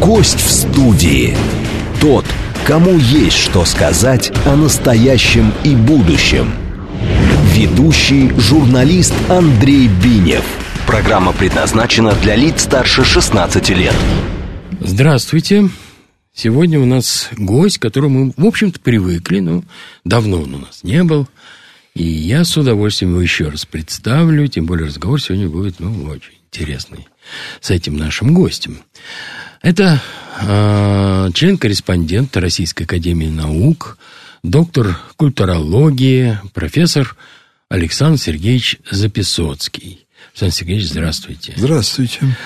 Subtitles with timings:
[0.00, 1.36] Гость в студии.
[2.00, 2.24] Тот,
[2.66, 6.54] кому есть что сказать о настоящем и будущем.
[7.52, 10.42] Ведущий журналист Андрей Бинев.
[10.86, 13.94] Программа предназначена для лиц старше 16 лет.
[14.80, 15.68] Здравствуйте.
[16.32, 19.64] Сегодня у нас гость, к которому мы, в общем-то, привыкли, но
[20.02, 21.28] давно он у нас не был.
[21.94, 26.38] И я с удовольствием его еще раз представлю, тем более разговор сегодня будет, ну, очень
[26.50, 27.06] интересный
[27.60, 28.78] с этим нашим гостем.
[29.64, 29.98] Это
[30.42, 33.96] э, член-корреспондент Российской Академии Наук,
[34.42, 37.16] доктор культурологии, профессор
[37.70, 40.06] Александр Сергеевич Записоцкий.
[40.32, 41.54] Александр Сергеевич, здравствуйте.
[41.56, 42.36] Здравствуйте.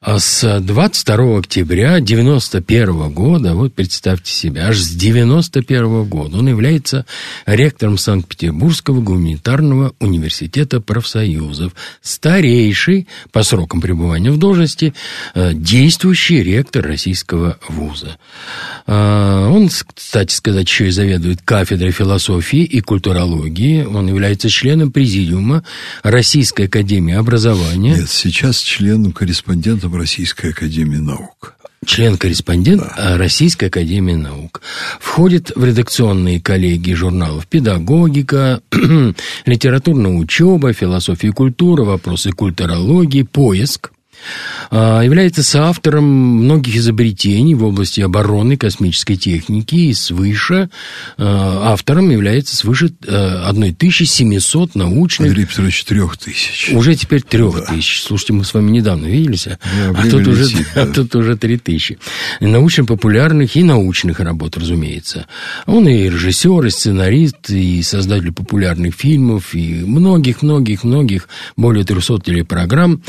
[0.00, 7.04] А с 22 октября 91 года, вот представьте себе, аж с 91 года он является
[7.46, 14.94] ректором Санкт-Петербургского гуманитарного университета профсоюзов, старейший по срокам пребывания в должности
[15.34, 18.18] э, действующий ректор российского вуза.
[18.86, 23.82] А, он, кстати сказать, еще и заведует кафедрой философии и культурологии.
[23.82, 25.64] Он является членом президиума
[26.04, 27.96] Российской академии образования.
[27.96, 31.54] Нет, сейчас членом-корреспондентом в Российской Академии Наук.
[31.84, 33.16] Член-корреспондент да.
[33.16, 34.60] Российской Академии Наук.
[35.00, 38.60] Входит в редакционные коллегии журналов «Педагогика»,
[39.46, 43.92] «Литературная учеба», «Философия и культура», «Вопросы культурологии», «Поиск»,
[44.70, 50.70] является соавтором многих изобретений в области обороны, космической техники и свыше
[51.16, 55.28] а, автором является свыше 1700 а, научных...
[55.28, 56.70] Андрей Петрович, трех тысяч.
[56.72, 57.74] Уже теперь трех да.
[57.74, 58.02] тысяч.
[58.02, 59.58] Слушайте, мы с вами недавно виделись, а,
[59.94, 60.82] а тут, уже, да.
[60.82, 61.98] а тут уже три тысячи.
[62.40, 65.26] Научно-популярных и научных работ, разумеется.
[65.66, 73.02] Он и режиссер, и сценарист, и создатель популярных фильмов, и многих-многих-многих, более 300 телепрограмм.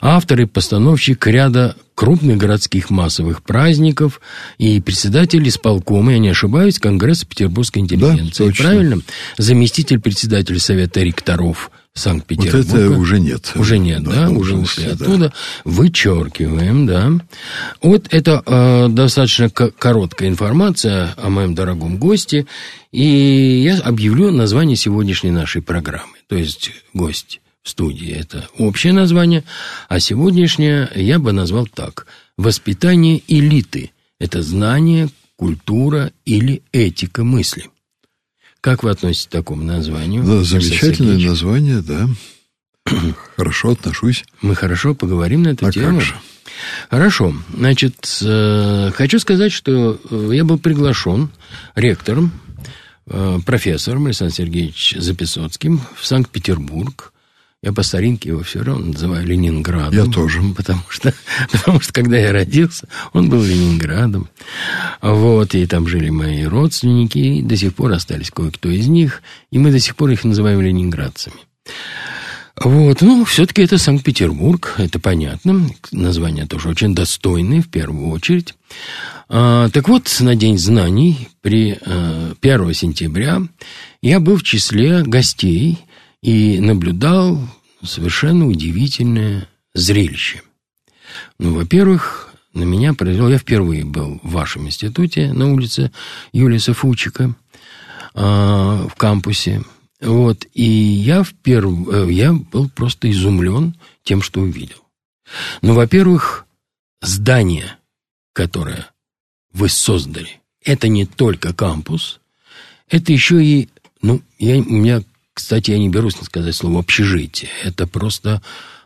[0.00, 4.20] Автор и постановщик ряда крупных городских массовых праздников
[4.56, 8.46] и председатель исполкома, я не ошибаюсь, Конгресса Петербургской интеллигенции.
[8.46, 8.98] Да, Правильно?
[9.36, 12.66] Заместитель председателя Совета ректоров Санкт-Петербурга.
[12.66, 13.52] Вот это уже нет.
[13.54, 14.28] Уже нет, да?
[14.28, 14.92] да уже ушли да.
[14.92, 15.32] оттуда.
[15.64, 17.12] Вычеркиваем, да.
[17.82, 22.46] Вот это э, достаточно короткая информация о моем дорогом госте.
[22.90, 26.16] И я объявлю название сегодняшней нашей программы.
[26.28, 28.10] То есть гость студии.
[28.12, 29.44] Это общее название.
[29.88, 32.06] А сегодняшнее я бы назвал так.
[32.36, 33.92] Воспитание элиты.
[34.18, 37.70] Это знание, культура или этика мысли.
[38.60, 40.24] Как вы относитесь к такому названию?
[40.24, 42.08] Да, замечательное название, да.
[43.36, 44.24] Хорошо отношусь.
[44.40, 45.98] Мы хорошо поговорим на эту а тему.
[45.98, 46.14] Как же?
[46.90, 47.34] Хорошо.
[47.52, 51.30] Значит, э, хочу сказать, что э, я был приглашен
[51.74, 52.32] ректором,
[53.06, 57.13] э, профессором Александром Сергеевичем Записоцким в Санкт-Петербург
[57.64, 60.06] я по старинке его все равно называю Ленинградом.
[60.06, 60.42] Я тоже.
[60.54, 61.14] Потому что,
[61.50, 64.28] потому что когда я родился, он был Ленинградом.
[65.00, 69.58] Вот, и там жили мои родственники, и до сих пор остались кое-кто из них, и
[69.58, 71.36] мы до сих пор их называем ленинградцами.
[72.62, 75.66] Вот, ну, все-таки это Санкт-Петербург, это понятно.
[75.90, 78.54] Название тоже очень достойное, в первую очередь.
[79.30, 83.40] А, так вот, на День знаний, при а, 1 сентября,
[84.02, 85.78] я был в числе гостей
[86.24, 87.38] и наблюдал
[87.82, 90.40] совершенно удивительное зрелище.
[91.38, 93.28] Ну, во-первых, на меня произвел...
[93.28, 95.92] Я впервые был в вашем институте на улице
[96.32, 97.34] Юлиса Фучика
[98.14, 99.64] э, в кампусе.
[100.00, 101.88] Вот, и я, вперв...
[101.92, 104.78] Э, я был просто изумлен тем, что увидел.
[105.60, 106.46] Ну, во-первых,
[107.02, 107.76] здание,
[108.32, 108.86] которое
[109.52, 112.20] вы создали, это не только кампус,
[112.88, 113.68] это еще и,
[114.00, 115.02] ну, я, у меня
[115.34, 117.50] кстати, я не берусь сказать слово «общежитие».
[117.62, 118.40] Это просто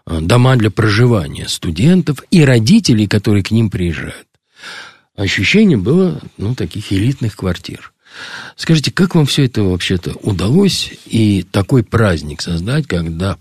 [0.06, 4.26] э, дома для проживания студентов и родителей, которые к ним приезжают.
[5.14, 7.92] Ощущение было, ну, таких элитных квартир.
[8.56, 13.36] Скажите, как вам все это вообще-то удалось и такой праздник создать, когда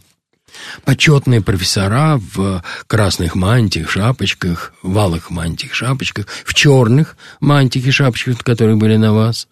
[0.84, 8.76] почетные профессора в красных мантиях, шапочках, валых мантиях, шапочках, в черных мантиях и шапочках, которые
[8.76, 9.48] были на вас,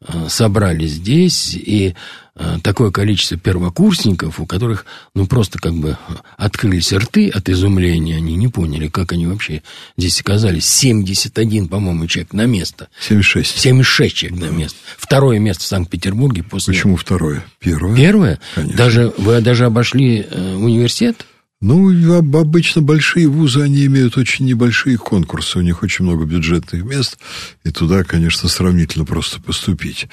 [0.00, 1.94] э, собрались здесь и
[2.34, 5.98] Э, такое количество первокурсников, у которых, ну, просто как бы
[6.38, 9.62] открылись рты от изумления, они не поняли, как они вообще
[9.98, 10.66] здесь оказались.
[10.66, 12.88] 71, по-моему, человек на место.
[13.00, 13.60] 76.
[13.60, 14.46] 76 человек да.
[14.46, 14.78] на место.
[14.96, 16.72] Второе место в Санкт-Петербурге после...
[16.72, 17.44] Почему второе?
[17.58, 17.94] Первое?
[17.94, 18.40] Первое?
[18.54, 18.78] Конечно.
[18.78, 21.26] Даже, вы даже обошли э, университет?
[21.62, 27.18] Ну, обычно большие вузы, они имеют очень небольшие конкурсы, у них очень много бюджетных мест,
[27.62, 30.08] и туда, конечно, сравнительно просто поступить.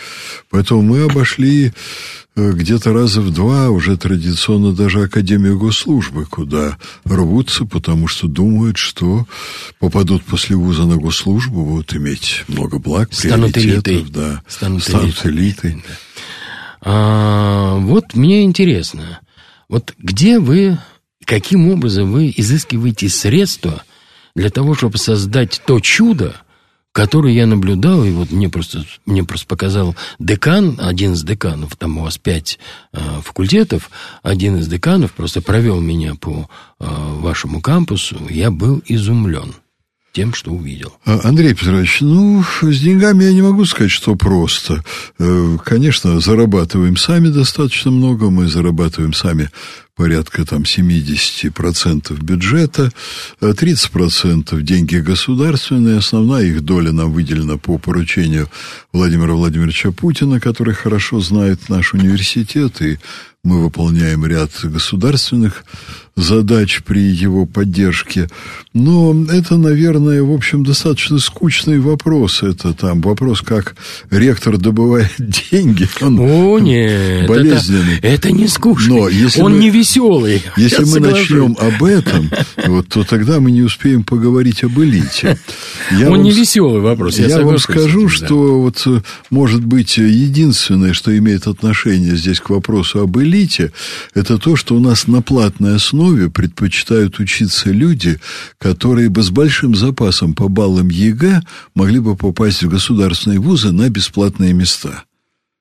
[0.51, 1.73] Поэтому мы обошли
[2.35, 8.77] э, где-то раза в два уже традиционно даже Академию госслужбы, куда рвутся, потому что думают,
[8.77, 9.25] что
[9.79, 14.05] попадут после вуза на госслужбу, будут иметь много благ, Станут элитой.
[14.07, 15.71] Да, станут, станут элитой.
[15.71, 15.83] элитой.
[16.81, 19.19] А, вот мне интересно,
[19.67, 20.77] вот где вы
[21.29, 23.83] каким образом вы изыскиваете средства
[24.33, 26.41] для того, чтобы создать то чудо,
[26.91, 31.99] которое я наблюдал, и вот мне просто, мне просто показал декан, один из деканов, там
[31.99, 32.57] у вас пять
[32.93, 33.91] э, факультетов,
[34.23, 36.49] один из деканов просто провел меня по
[36.79, 39.53] э, вашему кампусу, я был изумлен
[40.11, 40.93] тем, что увидел.
[41.05, 44.83] А, Андрей Петрович, ну, с деньгами я не могу сказать, что просто.
[45.19, 49.49] Э, конечно, зарабатываем сами достаточно много, мы зарабатываем сами
[49.95, 52.89] порядка там 70% бюджета,
[53.41, 58.49] 30% э, деньги государственные, основная их доля нам выделена по поручению
[58.93, 62.97] Владимира Владимировича Путина, который хорошо знает наш университет, и
[63.43, 65.65] мы выполняем ряд государственных
[66.21, 68.27] задач при его поддержке.
[68.73, 72.43] Но это, наверное, в общем, достаточно скучный вопрос.
[72.43, 73.75] Это там вопрос, как
[74.11, 75.11] ректор добывает
[75.51, 75.87] деньги.
[76.01, 77.97] Он О, нет, болезненный.
[77.97, 78.95] Это, это не скучный.
[78.95, 80.43] Но если он мы, не веселый.
[80.57, 82.29] Если мы начнем об этом,
[82.67, 85.37] вот, то тогда мы не успеем поговорить об элите.
[85.91, 87.17] Я он вам, не веселый вопрос.
[87.17, 88.53] Я, я вам скажу, этим, что да.
[88.53, 93.71] вот, может быть, единственное, что имеет отношение здесь к вопросу об элите,
[94.13, 98.19] это то, что у нас на платной основе основе предпочитают учиться люди,
[98.57, 101.41] которые бы с большим запасом по баллам ЕГЭ
[101.75, 105.03] могли бы попасть в государственные вузы на бесплатные места.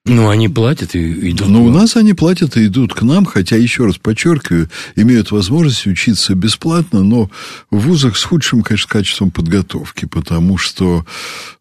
[0.05, 1.49] Ну, они платят и идут.
[1.49, 5.87] Ну, у нас они платят и идут к нам, хотя, еще раз подчеркиваю, имеют возможность
[5.87, 7.31] учиться бесплатно, но
[7.71, 11.05] в вузах с худшим, конечно, качеством подготовки, потому что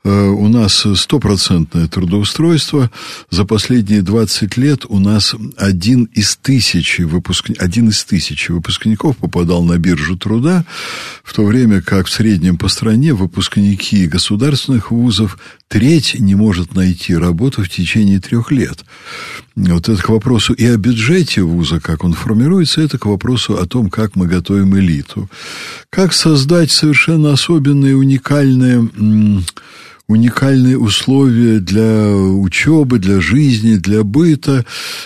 [0.06, 2.90] э, у нас стопроцентное трудоустройство.
[3.30, 7.50] За последние 20 лет у нас один из тысячи, выпуск...
[7.60, 10.64] один из тысячи выпускников попадал на биржу труда,
[11.24, 15.38] в то время как в среднем по стране выпускники государственных вузов
[15.68, 18.86] треть не может найти работу в течение трех лет.
[19.56, 23.66] Вот это к вопросу и о бюджете вуза, как он формируется, это к вопросу о
[23.66, 25.30] том, как мы готовим элиту.
[25.90, 28.90] Как создать совершенно особенные, уникальные
[30.08, 34.66] уникальные условия для учебы, для жизни, для быта.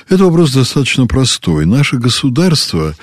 [0.10, 1.66] Это вопрос достаточно простой.
[1.66, 2.96] Наше государство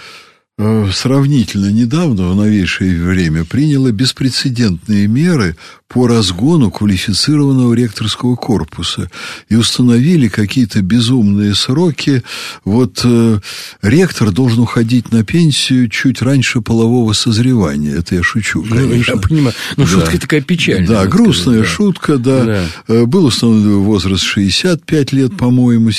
[0.59, 5.57] сравнительно недавно, в новейшее время, приняло беспрецедентные меры
[5.89, 9.11] по разгону квалифицированного ректорского корпуса
[9.49, 12.23] и установили какие-то безумные сроки.
[12.65, 13.39] Вот э,
[13.81, 17.97] ректор должен уходить на пенсию чуть раньше полового созревания.
[17.97, 19.15] Это я шучу, ну, конечно.
[19.15, 19.55] Ну, я понимаю.
[19.79, 19.91] Ну, да.
[19.91, 20.89] шутка такая печальная.
[20.89, 22.45] Да, грустная сказать, шутка, да.
[22.45, 22.65] да.
[22.89, 25.91] Э, был установлен возраст 65 лет, по-моему.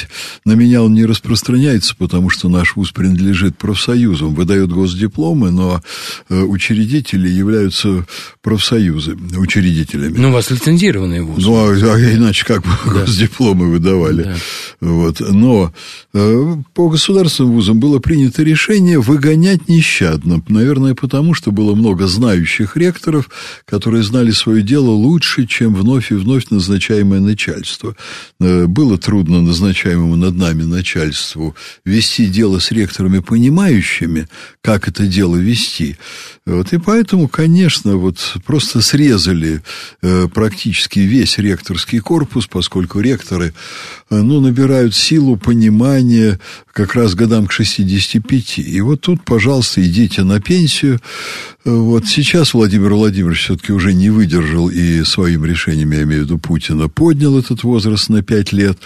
[0.45, 5.81] На меня он не распространяется, потому что наш вуз принадлежит профсоюзам выдает госдипломы, но
[6.29, 8.05] э, учредители являются
[8.41, 10.17] профсоюзы, учредителями.
[10.17, 11.47] Ну, у вас лицензированные вузы.
[11.47, 13.01] Ну, а, а иначе как бы да.
[13.01, 14.23] госдипломы выдавали.
[14.23, 14.35] Да.
[14.81, 15.19] Вот.
[15.19, 15.71] Но
[16.13, 20.41] э, по государственным вузам было принято решение выгонять нещадно.
[20.47, 23.29] Наверное, потому что было много знающих ректоров,
[23.65, 27.95] которые знали свое дело лучше, чем вновь и вновь назначаемое начальство.
[28.39, 31.55] Э, было трудно назначаемому над нами начальству
[31.85, 34.27] вести дело с ректорами понимающими,
[34.61, 35.97] как это дело вести.
[36.45, 39.61] Вот, и поэтому, конечно, вот просто срезали
[40.01, 43.53] э, практически весь ректорский корпус, поскольку ректоры
[44.09, 46.39] э, ну, набирают силу, понимания
[46.73, 48.59] как раз годам к 65.
[48.59, 50.99] И вот тут, пожалуйста, идите на пенсию.
[51.65, 56.37] Вот сейчас Владимир Владимирович все-таки уже не выдержал и своим решением, я имею в виду
[56.37, 58.77] Путина, поднял этот возраст на 5 лет.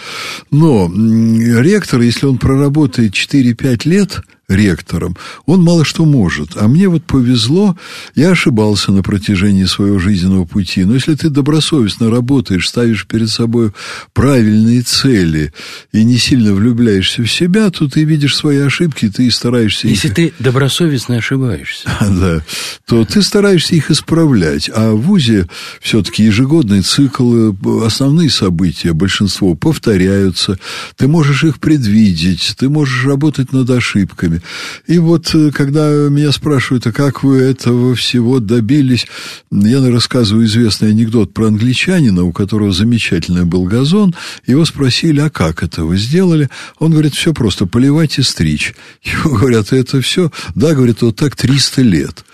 [0.50, 6.56] Но ректор, если он проработает 4-5 лет– ректором, он мало что может.
[6.56, 7.76] А мне вот повезло,
[8.14, 10.84] я ошибался на протяжении своего жизненного пути.
[10.84, 13.72] Но если ты добросовестно работаешь, ставишь перед собой
[14.12, 15.52] правильные цели
[15.92, 19.88] и не сильно влюбляешься в себя, то ты видишь свои ошибки, ты стараешься...
[19.88, 20.14] Если их...
[20.14, 21.88] ты добросовестно ошибаешься.
[22.14, 22.42] Да,
[22.86, 24.70] то ты стараешься их исправлять.
[24.72, 25.48] А в ВУЗе
[25.80, 27.52] все-таки ежегодный цикл,
[27.84, 30.58] основные события, большинство повторяются.
[30.96, 34.42] Ты можешь их предвидеть, ты можешь работать над ошибками.
[34.86, 39.06] И вот, э, когда меня спрашивают, а как вы этого всего добились,
[39.50, 44.14] я рассказываю известный анекдот про англичанина, у которого замечательный был газон.
[44.46, 46.48] Его спросили, а как это вы сделали?
[46.78, 48.74] Он говорит, все просто, поливать и стричь.
[49.02, 50.30] Ему говорят, это все?
[50.54, 52.24] Да, говорит, вот так 300 лет.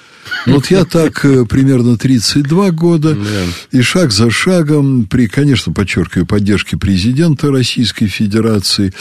[0.46, 3.78] Вот я так э, примерно 32 года, да.
[3.78, 8.92] и шаг за шагом, при, конечно, подчеркиваю, поддержке президента Российской Федерации,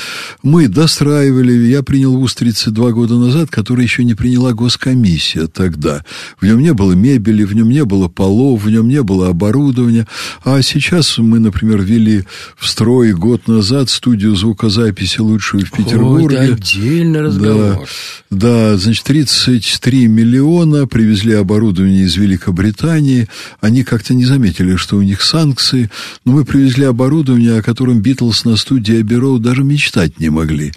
[0.43, 6.03] мы достраивали, я принял ВУЗ 32 года назад, который еще не приняла госкомиссия тогда.
[6.39, 10.07] В нем не было мебели, в нем не было полов, в нем не было оборудования.
[10.43, 12.25] А сейчас мы, например, ввели
[12.57, 16.37] в строй год назад студию звукозаписи лучшую в Петербурге.
[16.37, 17.87] Ой, это отдельный разговор.
[18.29, 23.27] Да, да, значит, 33 миллиона привезли привезли оборудование из Великобритании.
[23.59, 25.89] Они как-то не заметили, что у них санкции.
[26.23, 30.71] Но мы привезли оборудование, о котором Битлз на студии Абероу даже мечтать не могли.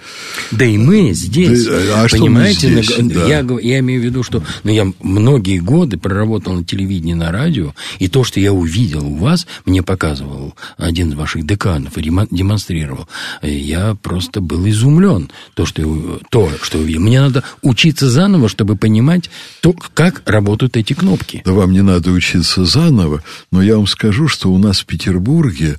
[0.51, 2.99] Да и мы здесь, да, а понимаете, мы здесь?
[2.99, 3.27] На, да.
[3.27, 7.73] я, я имею в виду, что ну, я многие годы проработал на телевидении, на радио,
[8.01, 13.09] и то, что я увидел у вас, мне показывал один из ваших деканов и демонстрировал.
[13.43, 15.31] Я просто был изумлен.
[15.55, 17.01] То, что, то, что увидел.
[17.01, 19.31] Мне надо учиться заново, чтобы понимать,
[19.61, 21.43] то, как работают эти кнопки.
[21.45, 25.79] Да вам не надо учиться заново, но я вам скажу, что у нас в Петербурге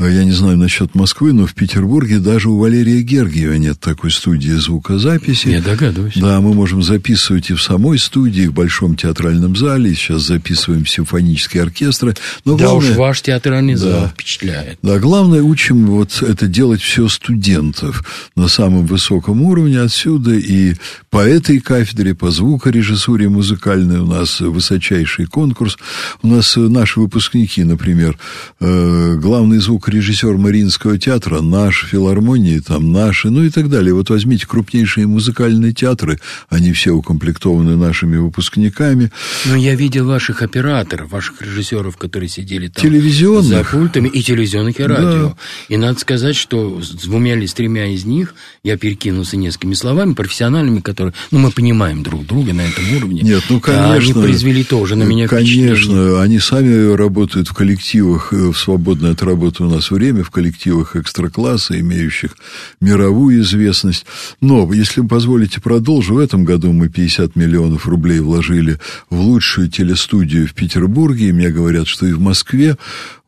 [0.00, 4.50] я не знаю насчет Москвы, но в Петербурге даже у Валерия Гергиева нет такой студии
[4.50, 5.48] звукозаписи.
[5.48, 6.16] Я догадываюсь.
[6.16, 11.62] Да, мы можем записывать и в самой студии, в Большом театральном зале, сейчас записываем симфонические
[11.62, 12.16] оркестры.
[12.44, 14.78] Но да главное, уж ваш театральный да, зал впечатляет.
[14.82, 20.74] Да, главное, учим вот это делать все студентов на самом высоком уровне отсюда и
[21.08, 25.78] по этой кафедре, по звукорежиссуре музыкальной у нас высочайший конкурс.
[26.22, 28.18] У нас наши выпускники, например,
[28.58, 33.92] э, главный звук звукорежиссер Мариинского театра, наш, филармонии там наши, ну и так далее.
[33.92, 39.10] Вот возьмите крупнейшие музыкальные театры, они все укомплектованы нашими выпускниками.
[39.44, 43.70] Но я видел ваших операторов, ваших режиссеров, которые сидели там телевизионных.
[43.70, 45.28] за пультами, и телевизионных, и радио.
[45.28, 45.36] Да.
[45.68, 50.14] И надо сказать, что с двумя или с тремя из них я перекинулся несколькими словами,
[50.14, 53.20] профессиональными, которые, ну, мы понимаем друг друга на этом уровне.
[53.20, 53.92] Нет, ну, конечно.
[53.92, 59.12] А они произвели тоже на меня Конечно, они сами работают в коллективах, э, в свободное
[59.12, 62.36] от работы нас время в коллективах экстра-класса, имеющих
[62.80, 64.06] мировую известность.
[64.40, 66.14] Но, если вы позволите, продолжу.
[66.14, 68.78] В этом году мы 50 миллионов рублей вложили
[69.10, 71.28] в лучшую телестудию в Петербурге.
[71.28, 72.76] И мне говорят, что и в Москве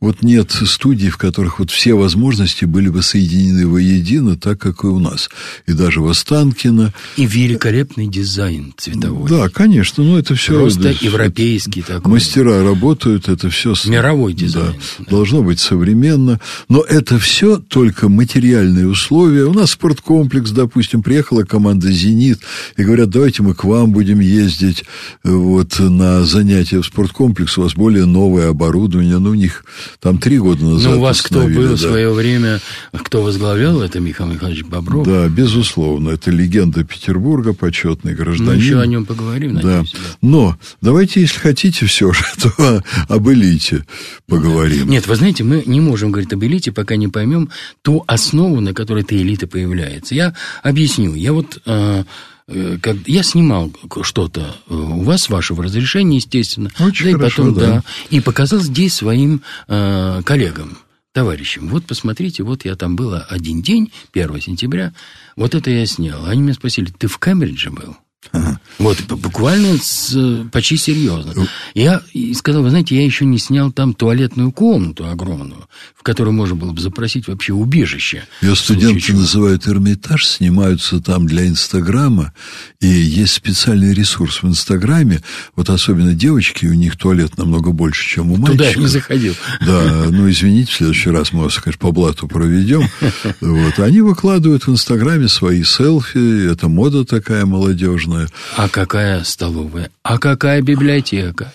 [0.07, 4.87] вот нет студий, в которых вот все возможности были бы соединены воедино, так, как и
[4.87, 5.29] у нас.
[5.67, 6.95] И даже в Останкино.
[7.17, 9.29] И великолепный дизайн цветовой.
[9.29, 10.61] Да, конечно, но это все...
[10.61, 12.13] Просто да, европейский такой.
[12.13, 13.75] Мастера работают, это все...
[13.87, 14.75] Мировой дизайн.
[14.75, 15.11] Да, да.
[15.11, 16.41] Должно быть современно.
[16.69, 19.45] Но это все только материальные условия.
[19.45, 22.39] У нас спорткомплекс, допустим, приехала команда «Зенит»,
[22.77, 24.85] и говорят, давайте мы к вам будем ездить
[25.25, 29.65] э, вот на занятия в спорткомплекс, у вас более новое оборудование, ну, у них
[30.01, 30.93] там три года назад.
[30.93, 31.75] Ну, у вас кто был да.
[31.75, 32.61] в свое время,
[32.93, 35.07] кто возглавлял это, Михаил Михайлович Бобров?
[35.07, 36.11] Да, безусловно.
[36.11, 38.53] Это легенда Петербурга, почетный гражданин.
[38.53, 39.93] Мы еще о нем поговорим, надеюсь.
[39.93, 39.99] Да.
[39.99, 40.17] Да.
[40.23, 43.85] Но давайте, если хотите все же, то об элите
[44.27, 44.89] поговорим.
[44.89, 47.51] Нет, вы знаете, мы не можем говорить об элите, пока не поймем
[47.83, 50.15] ту основу, на которой эта элита появляется.
[50.15, 51.15] Я объясню.
[51.15, 52.05] Я вот э, Э,
[52.49, 53.73] как, я снимал
[54.03, 56.71] что-то э, у вас, вашего разрешения, естественно.
[56.79, 57.67] Очень да, хорошо, и потом, да.
[57.67, 57.83] да.
[58.11, 60.79] И показал здесь своим э, коллегам,
[61.13, 61.69] товарищам.
[61.69, 64.93] Вот посмотрите, вот я там был один день, 1 сентября,
[65.35, 66.27] вот это я снял.
[66.27, 67.97] Они меня спросили, ты в Кембридже был?
[68.33, 68.61] Ага.
[68.79, 71.33] Вот, буквально с, почти серьезно.
[71.35, 71.47] Ну.
[71.75, 72.03] Я
[72.35, 76.73] сказал, вы знаете, я еще не снял там туалетную комнату огромную, в которую можно было
[76.73, 78.25] бы запросить вообще убежище.
[78.43, 82.35] Ее студенты называют Эрмитаж, снимаются там для Инстаграма,
[82.81, 85.23] и есть специальный ресурс в Инстаграме,
[85.55, 88.57] вот особенно девочки, у них туалет намного больше, чем у мальчиков.
[88.57, 89.35] Туда я не заходил.
[89.65, 92.89] Да, ну, извините, в следующий раз мы вас, конечно, по блату проведем.
[93.41, 98.29] Вот, они выкладывают в Инстаграме свои селфи, это мода такая молодежная столовая.
[98.57, 99.91] А какая столовая?
[100.03, 101.53] А какая библиотека?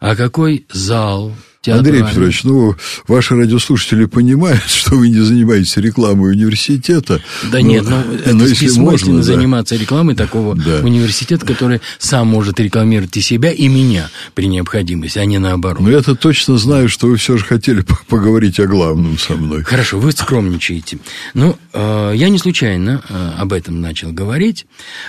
[0.00, 1.32] А какой зал?
[1.70, 2.74] Андрей Петрович, ну,
[3.06, 7.22] ваши радиослушатели понимают, что вы не занимаетесь рекламой университета.
[7.52, 9.22] Да но, нет, ну, это но если можно, да.
[9.22, 10.80] заниматься рекламой такого да.
[10.82, 15.82] университета, который сам может рекламировать и себя, и меня при необходимости, а не наоборот.
[15.82, 19.62] Но я-то точно знаю, что вы все же хотели поговорить о главном со мной.
[19.62, 20.98] Хорошо, вы скромничаете.
[21.34, 24.66] Ну, э, я не случайно э, об этом начал говорить,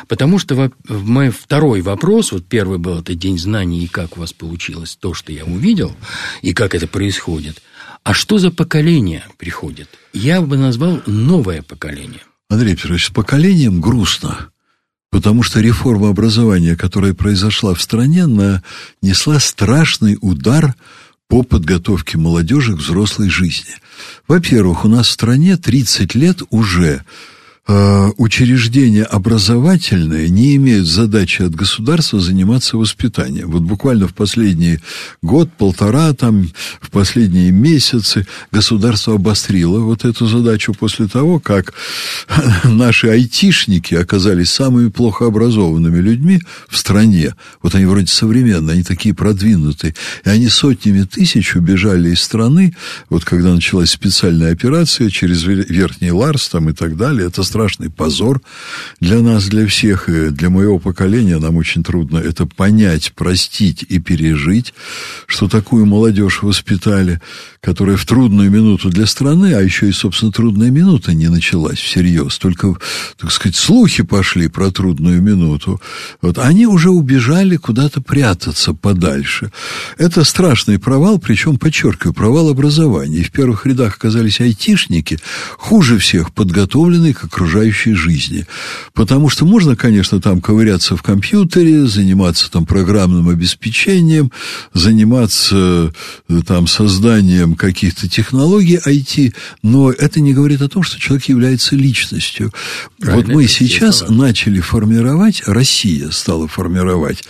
[0.08, 4.18] потому что в, в мой второй вопрос, вот первый был это День знаний, и как
[4.18, 5.96] у вас получилось то, что я увидел,
[6.44, 7.64] и как это происходит.
[8.04, 9.90] А что за поколение приходит?
[10.12, 12.22] Я бы назвал новое поколение.
[12.50, 14.50] Андрей Петрович, с поколением грустно.
[15.10, 20.76] Потому что реформа образования, которая произошла в стране, нанесла страшный удар
[21.30, 23.76] по подготовке молодежи к взрослой жизни.
[24.28, 27.06] Во-первых, у нас в стране 30 лет уже
[27.68, 33.50] учреждения образовательные не имеют задачи от государства заниматься воспитанием.
[33.52, 34.80] Вот буквально в последний
[35.22, 36.52] год, полтора, там,
[36.82, 41.74] в последние месяцы государство обострило вот эту задачу после того, как
[42.66, 47.34] наши айтишники оказались самыми плохо образованными людьми в стране.
[47.62, 49.96] Вот они вроде современные, они такие продвинутые.
[50.26, 52.76] И они сотнями тысяч убежали из страны,
[53.10, 57.28] вот когда началась специальная операция через Верхний Ларс там и так далее.
[57.28, 58.42] Это страшный позор
[59.00, 64.00] для нас, для всех, и для моего поколения нам очень трудно это понять, простить и
[64.00, 64.74] пережить,
[65.28, 67.22] что такую молодежь воспитали,
[67.62, 72.40] которая в трудную минуту для страны, а еще и, собственно, трудная минута не началась всерьез,
[72.40, 72.76] только,
[73.18, 75.80] так сказать, слухи пошли про трудную минуту.
[76.24, 79.52] Вот они уже убежали куда-то прятаться подальше.
[80.00, 83.20] Это страшный провал, причем, подчеркиваю, провал образования.
[83.20, 85.20] И в первых рядах оказались айтишники,
[85.58, 88.46] хуже всех подготовленные к окружающей жизни.
[88.94, 94.32] Потому что можно, конечно, там ковыряться в компьютере, заниматься там программным обеспечением,
[94.74, 95.92] заниматься
[96.30, 101.76] э, там созданием каких-то технологий IT, но это не говорит о том, что человек является
[101.76, 102.54] личностью.
[103.00, 107.24] Правильно, вот мы сейчас начали формировать, Россия стала формировать,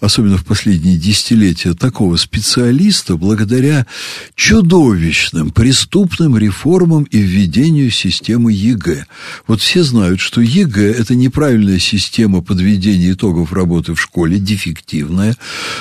[0.00, 3.86] особенно в последние десятилетия, такого специалиста благодаря
[4.34, 9.04] чудовищным преступным реформам и введению системы ЕГЭ.
[9.46, 15.36] Вот все знают, что ЕГЭ– это неправильная система подведения итогов работы в школе, дефективная,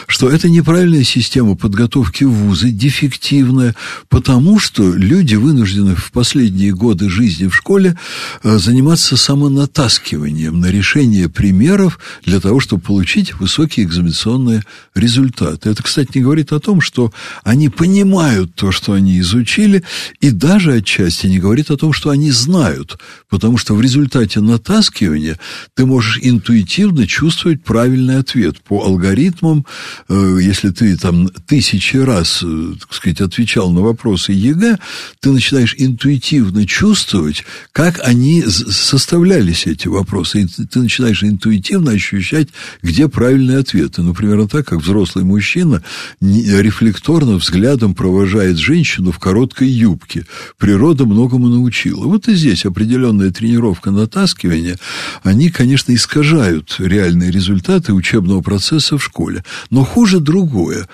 [0.08, 3.76] что это неправильная система подготовки в вузы, дефективная,
[4.10, 7.98] потому что люди вынуждены в последние годы жизни в школе
[8.44, 14.64] э, заниматься самонатаскиванием на решение примеров для того, чтобы получить высокие экзаменационные
[14.96, 15.70] результаты.
[15.70, 17.12] Это, кстати, не говорит о том, что
[17.44, 19.84] они понимают то, что они изучили,
[20.20, 22.98] и даже отчасти не говорит о том, что они знают,
[23.30, 25.40] потому что в результате натаскивания
[25.76, 29.66] ты можешь интуитивно чувствовать правильный ответ по алгоритмам.
[30.10, 34.78] Э, если ты там тысячи раз, э, так сказать, отвечал на вопросы ЕГЭ,
[35.20, 40.42] ты начинаешь интуитивно чувствовать, как они составлялись, эти вопросы.
[40.42, 42.50] И ты начинаешь интуитивно ощущать,
[42.82, 44.02] где правильные ответы.
[44.02, 45.84] Ну, примерно так, как взрослый мужчина
[46.22, 50.26] рефлекторно взглядом провожает женщину в короткой юбке.
[50.58, 52.06] Природа многому научила.
[52.06, 53.57] Вот и здесь определенная тренировка
[53.91, 54.78] натаскивания,
[55.24, 59.43] они, конечно, искажают реальные результаты учебного процесса в школе.
[59.70, 60.88] Но хуже другое.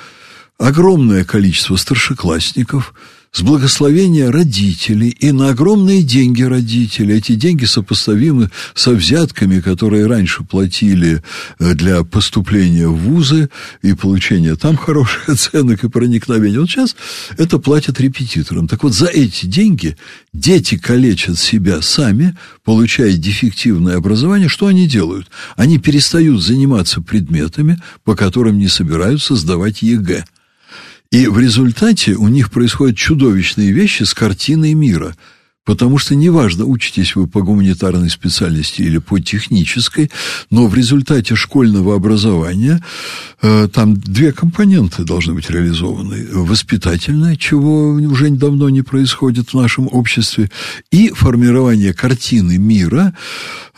[0.57, 2.93] Огромное количество старшеклассников–
[3.33, 7.17] с благословения родителей и на огромные деньги родителей.
[7.17, 11.23] Эти деньги сопоставимы со взятками, которые раньше платили
[11.57, 13.49] э, для поступления в вузы
[13.81, 16.59] и получения там хороших оценок и проникновения.
[16.59, 16.95] Вот сейчас
[17.37, 18.67] это платят репетиторам.
[18.67, 19.97] Так вот, за эти деньги
[20.31, 24.47] дети калечат себя сами, получая дефективное образование.
[24.47, 25.27] Что они делают?
[25.55, 30.23] Они перестают заниматься предметами, по которым не собираются сдавать ЕГЭ.
[31.13, 35.15] И в результате у них происходят чудовищные вещи с картиной мира.
[35.63, 40.09] Потому что неважно, учитесь вы по гуманитарной специальности или по технической,
[40.49, 42.83] но в результате школьного образования
[43.43, 46.29] э, там две компоненты должны быть реализованы.
[46.31, 50.49] Воспитательное, чего уже давно не происходит в нашем обществе,
[50.89, 53.15] и формирование картины мира.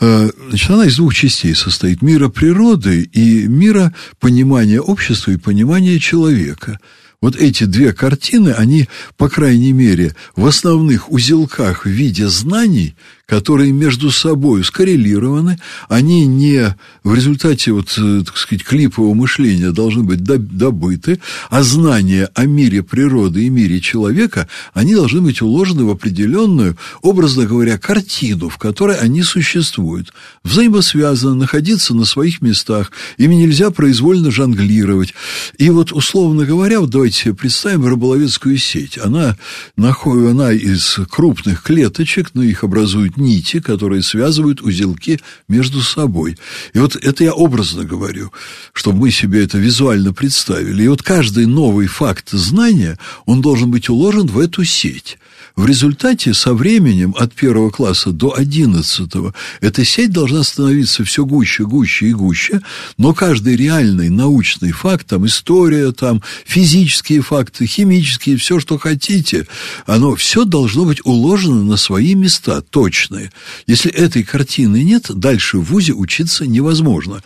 [0.00, 2.00] Э, значит, она из двух частей состоит.
[2.00, 6.80] Мира природы и мира понимания общества и понимания человека–
[7.20, 12.94] вот эти две картины, они, по крайней мере, в основных узелках в виде знаний
[13.26, 20.04] которые между собой скоррелированы, они не в результате, вот, э, так сказать, клипового мышления должны
[20.04, 21.18] быть добыты,
[21.50, 27.46] а знания о мире природы и мире человека, они должны быть уложены в определенную, образно
[27.46, 30.12] говоря, картину, в которой они существуют.
[30.44, 35.14] Взаимосвязаны, находиться на своих местах, ими нельзя произвольно жонглировать.
[35.58, 38.98] И вот, условно говоря, вот давайте себе представим рыболовецкую сеть.
[38.98, 39.36] Она,
[39.76, 46.38] она из крупных клеточек, но их образуют нити, которые связывают узелки между собой.
[46.72, 48.32] И вот это я образно говорю,
[48.72, 50.84] чтобы мы себе это визуально представили.
[50.84, 55.18] И вот каждый новый факт знания, он должен быть уложен в эту сеть.
[55.56, 61.64] В результате со временем от первого класса до одиннадцатого эта сеть должна становиться все гуще,
[61.64, 62.60] гуще и гуще,
[62.98, 69.46] но каждый реальный научный факт, там история, там физические факты, химические, все, что хотите,
[69.86, 73.32] оно все должно быть уложено на свои места, точные.
[73.66, 77.22] Если этой картины нет, дальше в ВУЗе учиться невозможно.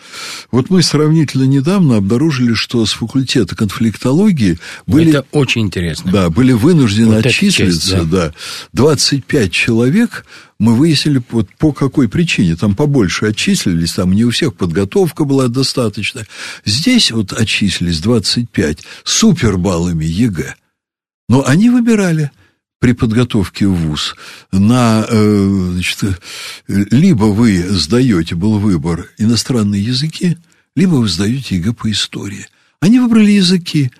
[0.52, 5.10] Вот мы сравнительно недавно обнаружили, что с факультета конфликтологии были...
[5.10, 6.12] Это очень интересно.
[6.12, 8.04] Да, были вынуждены вот отчислиться, часть, да.
[8.04, 8.19] да,
[8.72, 10.24] 25 человек,
[10.58, 12.56] мы выяснили, вот по какой причине.
[12.56, 16.26] Там побольше отчислились, там не у всех подготовка была достаточно.
[16.64, 20.54] Здесь вот отчислились 25 супербаллами ЕГЭ.
[21.28, 22.30] Но они выбирали
[22.80, 24.16] при подготовке в ВУЗ
[24.52, 26.20] на, э, значит,
[26.66, 30.38] либо вы сдаете, был выбор, иностранные языки,
[30.74, 32.46] либо вы сдаете ЕГЭ по истории.
[32.80, 33.90] Они выбрали языки.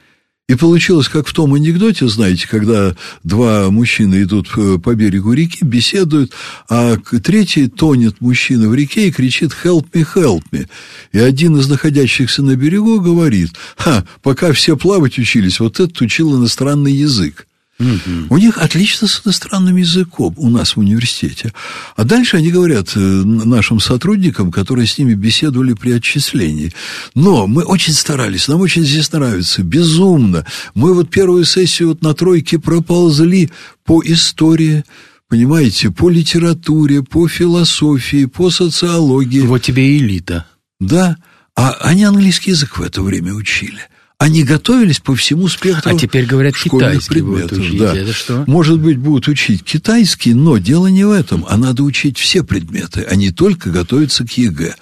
[0.51, 5.65] И получилось, как в том анекдоте, знаете, когда два мужчины идут э, по берегу реки,
[5.65, 6.33] беседуют,
[6.69, 10.67] а третий тонет мужчина в реке и кричит «help me, help me».
[11.13, 16.37] И один из находящихся на берегу говорит, «Ха, пока все плавать учились, вот этот учил
[16.37, 17.47] иностранный язык».
[17.81, 18.27] Угу.
[18.29, 21.53] У них отлично с иностранным языком у нас в университете.
[21.97, 26.73] А дальше они говорят э, нашим сотрудникам, которые с ними беседовали при отчислении.
[27.15, 30.45] Но мы очень старались, нам очень здесь нравится, безумно.
[30.75, 33.51] Мы вот первую сессию вот на тройке проползли
[33.87, 34.85] по истории,
[35.29, 39.41] понимаете, по литературе, по философии, по социологии.
[39.41, 40.47] Вот тебе элита.
[40.81, 41.17] Да,
[41.57, 43.81] а они английский язык в это время учили.
[44.21, 47.57] Они готовились по всему спектру А теперь говорят, китайский предметов.
[47.57, 47.79] учить.
[47.79, 47.97] Да.
[47.97, 48.45] Это что?
[48.47, 51.47] Может быть, будут учить китайский, но дело не в этом.
[51.49, 54.75] А надо учить все предметы, а не только готовиться к ЕГЭ.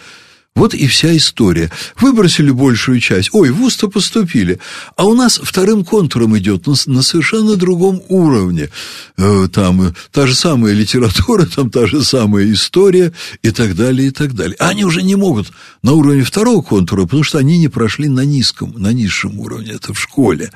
[0.59, 1.71] Вот и вся история.
[2.01, 3.31] Выбросили большую часть.
[3.33, 4.59] Ой, в ВУЗ-то поступили.
[4.97, 8.69] А у нас вторым контуром идет на, на совершенно другом уровне.
[9.17, 14.09] Э, там э, та же самая литература, там та же самая история и так далее,
[14.09, 14.57] и так далее.
[14.59, 15.53] А они уже не могут
[15.85, 19.75] на уровне второго контура, потому что они не прошли на низком, на низшем уровне.
[19.75, 20.51] Это в школе.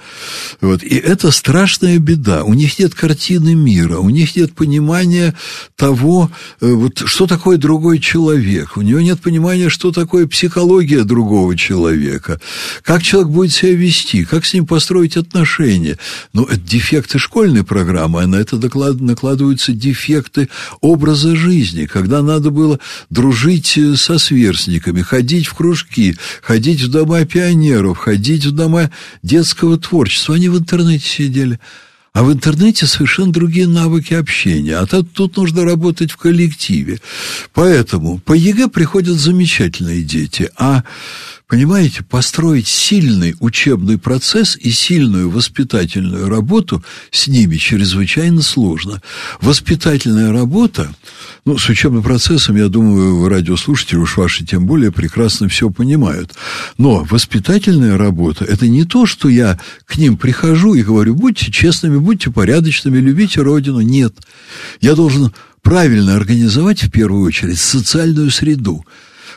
[0.61, 0.83] Вот.
[0.83, 2.43] И это страшная беда.
[2.43, 5.37] У них нет картины мира, у них нет понимания
[5.77, 6.29] того,
[6.61, 8.77] э, вот, что такое другой человек.
[8.77, 12.41] У него нет понимания, что такое психология другого человека,
[12.83, 15.99] как человек будет себя вести, как с ним построить отношения.
[16.33, 20.49] Но это дефекты школьной программы, а на это доклад, накладываются дефекты
[20.81, 22.79] образа жизни, когда надо было
[23.11, 28.91] дружить э, со сверстниками, ходить в кружки, ходить в дома пионеров, ходить в дома
[29.23, 30.35] детского творчества.
[30.35, 31.59] Они в интернете сидели.
[32.15, 34.77] А в интернете совершенно другие навыки общения.
[34.77, 37.01] А тут, тут нужно работать в коллективе.
[37.55, 40.51] Поэтому по ЕГЭ приходят замечательные дети.
[40.59, 40.85] А
[41.53, 49.03] Понимаете, построить сильный учебный процесс и сильную воспитательную работу с ними чрезвычайно сложно.
[49.43, 50.89] Воспитательная работа,
[51.45, 56.33] ну, с учебным процессом, я думаю, радиослушатели, уж ваши тем более, прекрасно все понимают.
[56.79, 61.99] Но воспитательная работа– это не то, что я к ним прихожу и говорю, будьте честными,
[61.99, 63.83] будьте порядочными, любите Родину.
[63.83, 64.15] Нет.
[64.81, 68.87] Я должен правильно организовать, в первую очередь, социальную среду–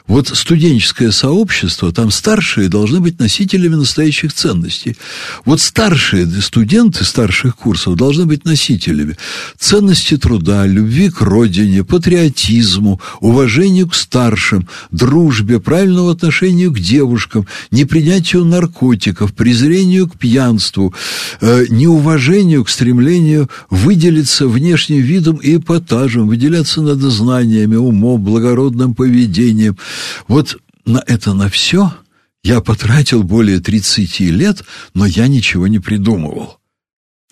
[0.07, 4.97] вот студенческое сообщество, там старшие должны быть носителями настоящих ценностей.
[5.45, 9.17] Вот старшие студенты старших курсов должны быть носителями
[9.57, 18.45] ценности труда, любви к родине, патриотизму, уважению к старшим, дружбе, правильному отношению к девушкам, непринятию
[18.45, 20.93] наркотиков, презрению к пьянству,
[21.41, 29.77] э, неуважению к стремлению выделиться внешним видом и эпатажем, выделяться над знаниями, умом, благородным поведением–
[30.27, 31.93] вот на это на все
[32.43, 36.59] я потратил более 30 лет, но я ничего не придумывал.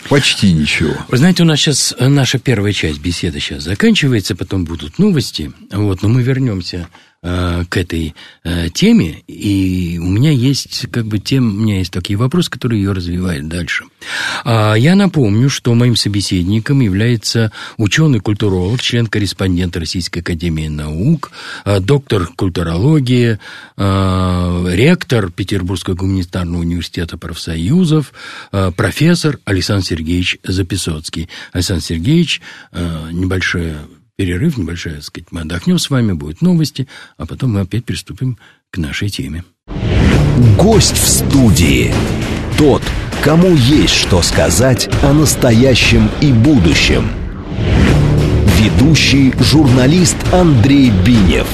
[0.09, 0.95] Почти ничего.
[1.07, 5.51] Вы знаете, у нас сейчас э, наша первая часть беседы сейчас заканчивается, потом будут новости.
[5.71, 6.89] Вот, но мы вернемся
[7.25, 11.93] Э, к этой э, теме, и у меня есть как бы тем, у меня есть
[11.93, 13.85] такие вопросы, которые ее развивают дальше.
[14.43, 21.31] А, я напомню, что моим собеседником является ученый-культуролог, член-корреспондент Российской Академии Наук,
[21.63, 23.39] э, доктор культурологии,
[23.77, 28.13] ректор Петербургского гуманитарного университета профсоюзов,
[28.75, 31.29] профессор Александр Сергеевич Записоцкий.
[31.53, 32.41] Александр Сергеевич,
[32.73, 33.77] небольшое
[34.15, 38.37] перерыв небольшой, так сказать, мы отдохнем с вами, будут новости, а потом мы опять приступим
[38.71, 39.43] к нашей теме.
[40.57, 41.93] Гость в студии.
[42.57, 42.83] Тот,
[43.23, 47.09] кому есть что сказать о настоящем и будущем.
[48.59, 51.47] Ведущий журналист Андрей Бинев.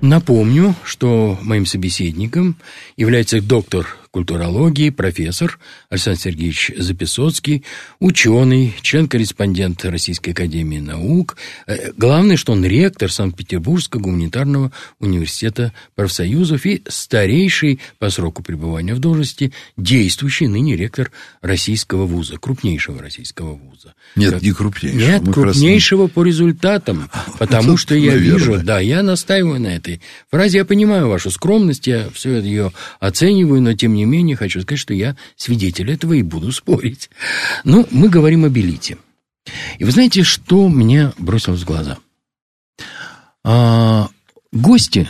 [0.00, 2.56] Напомню, что моим собеседником
[2.96, 5.58] является доктор культурологии, профессор
[5.90, 7.64] Александр Сергеевич Записоцкий,
[7.98, 11.36] ученый, член-корреспондент Российской Академии Наук.
[11.66, 19.00] Э, главное, что он ректор Санкт-Петербургского гуманитарного университета профсоюзов и старейший по сроку пребывания в
[19.00, 23.92] должности действующий ныне ректор российского вуза, крупнейшего российского вуза.
[24.14, 24.42] Нет, как...
[24.42, 24.98] не крупнейшего.
[24.98, 26.12] Нет, Мы крупнейшего раз...
[26.12, 30.00] по результатам, потому что я вижу, да, я настаиваю на этой
[30.30, 34.80] фразе, я понимаю вашу скромность, я все ее оцениваю, но тем не менее хочу сказать,
[34.80, 37.10] что я свидетель этого и буду спорить.
[37.64, 38.98] Ну, мы говорим об элите.
[39.78, 41.98] И вы знаете, что мне бросилось в глаза?
[43.44, 44.08] А,
[44.52, 45.06] гости,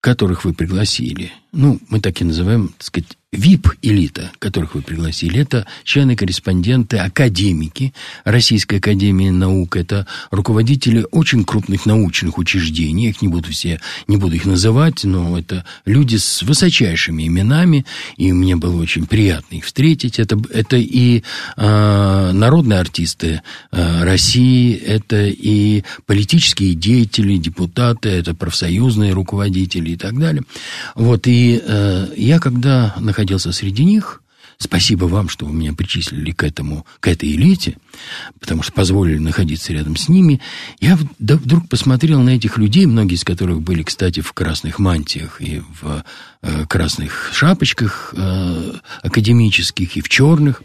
[0.00, 5.66] которых вы пригласили, ну, мы так и называем, так сказать, ВИП-элита, которых вы пригласили, это
[5.84, 7.92] члены-корреспонденты, академики
[8.24, 14.16] Российской Академии Наук, это руководители очень крупных научных учреждений, я их не буду все, не
[14.16, 17.84] буду их называть, но это люди с высочайшими именами,
[18.16, 20.18] и мне было очень приятно их встретить.
[20.18, 21.22] Это, это и
[21.58, 30.18] э, народные артисты э, России, это и политические деятели, депутаты, это профсоюзные руководители и так
[30.18, 30.44] далее.
[30.94, 34.22] Вот, и э, я когда находился находился среди них.
[34.58, 37.76] Спасибо вам, что вы меня причислили к этому, к этой элите,
[38.40, 40.40] потому что позволили находиться рядом с ними.
[40.80, 45.62] Я вдруг посмотрел на этих людей, многие из которых были, кстати, в красных мантиях и
[45.80, 46.04] в
[46.42, 50.62] э, красных шапочках э, академических, и в черных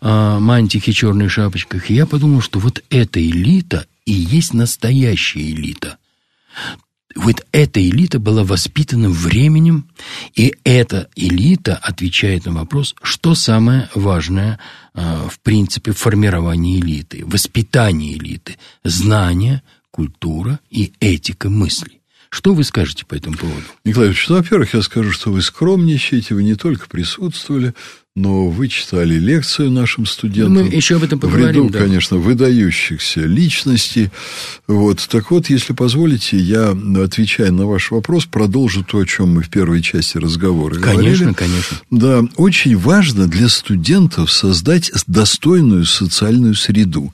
[0.00, 1.90] э, мантиях и черных шапочках.
[1.90, 5.98] И я подумал, что вот эта элита и есть настоящая элита
[7.14, 9.88] вот эта элита была воспитана временем,
[10.34, 14.58] и эта элита отвечает на вопрос, что самое важное
[14.94, 21.99] э, в принципе в формировании элиты, воспитании элиты, знания, культура и этика мысли.
[22.32, 23.62] Что вы скажете по этому поводу?
[23.84, 27.74] Николай Ильич, ну, во-первых, я скажу, что вы скромничаете, вы не только присутствовали,
[28.14, 30.64] но вы читали лекцию нашим студентам.
[30.64, 31.46] Мы еще об этом поговорим.
[31.46, 31.80] В ряду, да.
[31.80, 34.10] конечно, выдающихся личностей.
[34.68, 35.04] Вот.
[35.10, 39.50] Так вот, если позволите, я, отвечая на ваш вопрос, продолжу то, о чем мы в
[39.50, 41.16] первой части разговора конечно, говорили.
[41.16, 41.76] Конечно, конечно.
[41.90, 47.12] Да, очень важно для студентов создать достойную социальную среду.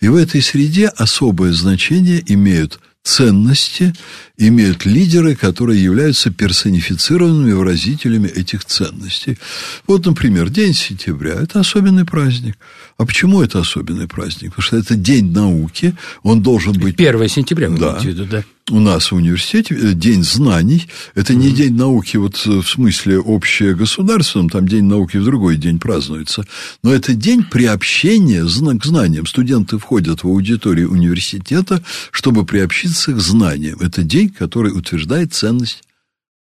[0.00, 3.94] И в этой среде особое значение имеют ценности
[4.36, 9.38] имеют лидеры, которые являются персонифицированными выразителями этих ценностей.
[9.86, 12.58] Вот, например, День сентября– это особенный праздник.
[12.98, 14.50] А почему это особенный праздник?
[14.56, 17.00] Потому что это День науки, он должен быть...
[17.00, 17.96] 1 сентября, вы да.
[18.02, 18.42] виду, да?
[18.70, 20.88] У нас в университете э, День знаний.
[21.14, 25.56] Это не День науки вот э, в смысле общее государственном, там День науки в другой
[25.56, 26.44] день празднуется.
[26.82, 29.26] Но это день приобщения к знаниям.
[29.26, 33.78] Студенты входят в аудиторию университета, чтобы приобщиться к знаниям.
[33.80, 35.84] Это день, который утверждает ценность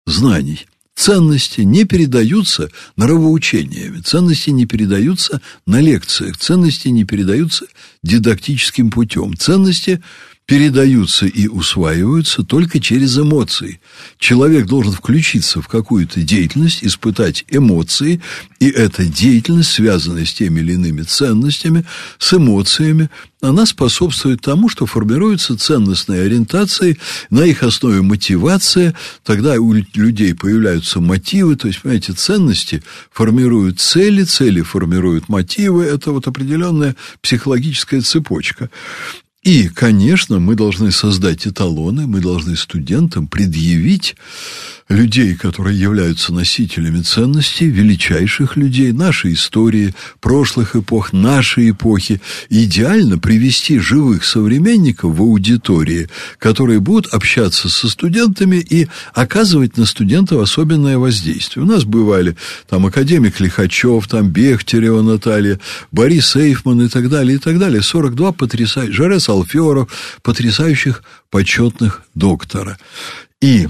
[0.08, 0.66] знаний.
[1.00, 7.68] Ценности не передаются нравоучениями, ценности не передаются на лекциях, ценности не передаются
[8.04, 9.38] дидактическим путем.
[9.38, 10.04] Ценности
[10.50, 13.80] передаются и усваиваются только через эмоции.
[14.18, 18.20] Человек должен включиться в какую-то деятельность, испытать эмоции,
[18.60, 21.86] и эта деятельность, связанная с теми или иными ценностями,
[22.18, 26.98] с эмоциями, она способствует тому, что формируются ценностные ориентации,
[27.30, 32.82] на их основе мотивация, тогда у людей появляются мотивы, то есть, понимаете, ценности
[33.12, 38.72] формируют цели, цели формируют мотивы, это вот определенная психологическая цепочка.
[39.44, 44.16] И, конечно, мы должны создать эталоны, мы должны студентам предъявить
[44.90, 52.22] людей, которые являются носителями ценностей, величайших людей нашей истории, прошлых эпох, нашей эпохи.
[52.50, 60.42] Идеально привести живых современников в аудитории, которые будут общаться со студентами и оказывать на студентов
[60.42, 61.64] особенное воздействие.
[61.64, 62.36] У нас бывали
[62.68, 65.60] там академик Лихачев, там Бехтерева Наталья,
[65.92, 67.84] Борис Эйфман и так далее, и так далее.
[67.84, 69.90] 42 потрясающих, Жарес Алферов,
[70.24, 72.80] потрясающих почетных доктора.
[73.40, 73.68] И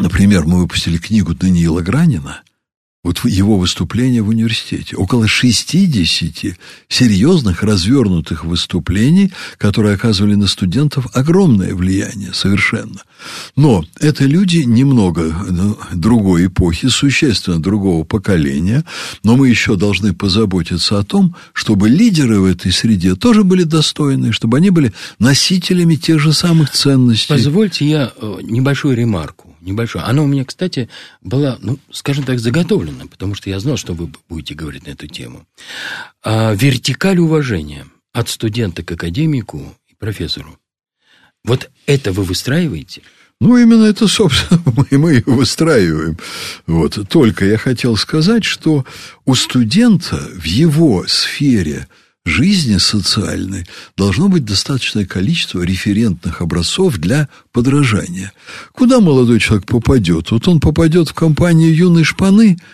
[0.00, 2.42] Например, мы выпустили книгу Даниила Гранина,
[3.06, 4.96] вот его выступление в университете.
[4.96, 13.00] Около 60 серьезных, развернутых выступлений, которые оказывали на студентов огромное влияние совершенно.
[13.54, 18.84] Но это люди немного ну, другой эпохи, существенно другого поколения,
[19.22, 24.32] но мы еще должны позаботиться о том, чтобы лидеры в этой среде тоже были достойны,
[24.32, 27.28] чтобы они были носителями тех же самых ценностей.
[27.28, 30.04] Позвольте я э, небольшую ремарку небольшое.
[30.04, 30.88] Оно у меня, кстати,
[31.20, 35.06] было, ну, скажем так, заготовлено, потому что я знал, что вы будете говорить на эту
[35.06, 35.46] тему.
[36.22, 40.58] А, вертикаль уважения от студента к академику и профессору.
[41.44, 43.02] Вот это вы выстраиваете?
[43.40, 46.18] Ну, именно это, собственно, мы, мы выстраиваем.
[46.66, 46.98] Вот.
[47.08, 48.86] Только я хотел сказать, что
[49.24, 51.86] у студента в его сфере
[52.26, 58.32] жизни социальной должно быть достаточное количество референтных образцов для подражания.
[58.72, 60.30] Куда молодой человек попадет?
[60.30, 62.58] Вот он попадет в компанию юной шпаны–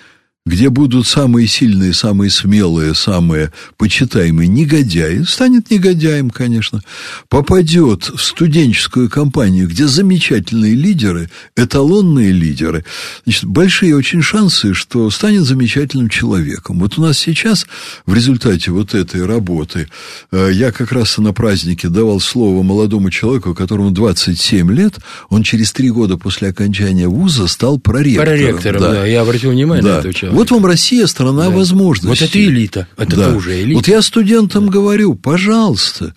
[0.44, 6.82] где будут самые сильные, самые смелые, самые почитаемые негодяи, станет негодяем, конечно,
[7.28, 12.84] попадет в студенческую компанию, где замечательные лидеры, эталонные лидеры,
[13.24, 16.80] значит, большие очень шансы, что станет замечательным человеком.
[16.80, 17.66] Вот у нас сейчас
[18.04, 19.88] в результате вот этой работы
[20.32, 25.70] э, я как раз на празднике давал слово молодому человеку, которому 27 лет, он через
[25.70, 28.26] три года после окончания вуза стал проректором.
[28.26, 29.94] Проректором, да, да я обратил внимание да.
[29.94, 30.31] на этого человека.
[30.32, 31.50] Вот вам Россия, страна да.
[31.50, 32.24] возможностей.
[32.24, 32.88] Вот это элита.
[32.96, 33.34] Это да.
[33.34, 33.76] уже элита.
[33.76, 34.72] Вот я студентам да.
[34.72, 36.14] говорю, пожалуйста,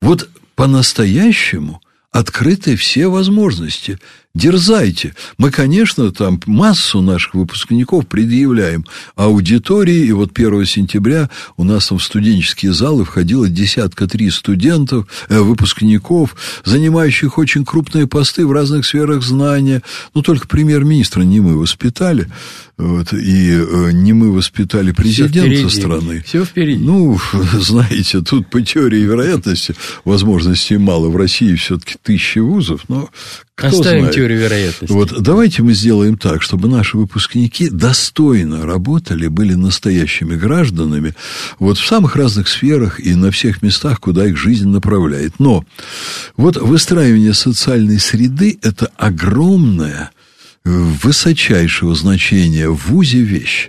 [0.00, 3.98] вот по-настоящему открыты все возможности.
[4.34, 5.14] Дерзайте.
[5.38, 8.84] Мы, конечно, там массу наших выпускников предъявляем
[9.16, 15.08] аудитории, и вот 1 сентября у нас там в студенческие залы входило десятка три студентов,
[15.28, 19.82] э, выпускников, занимающих очень крупные посты в разных сферах знания.
[20.14, 22.28] Ну, только премьер-министра не мы воспитали,
[22.76, 26.22] вот, и э, не мы воспитали президента Все страны.
[26.24, 26.84] Все впереди.
[26.84, 27.18] Ну,
[27.54, 31.08] знаете, тут по теории вероятности возможностей мало.
[31.08, 33.08] В России все-таки тысячи вузов, но
[33.58, 34.14] кто Оставим знает.
[34.14, 34.92] теорию вероятности.
[34.92, 41.16] Вот давайте мы сделаем так, чтобы наши выпускники достойно работали, были настоящими гражданами,
[41.58, 45.40] вот в самых разных сферах и на всех местах, куда их жизнь направляет.
[45.40, 45.64] Но
[46.36, 50.12] вот выстраивание социальной среды– это огромная
[50.68, 53.68] высочайшего значения в ВУЗе вещь.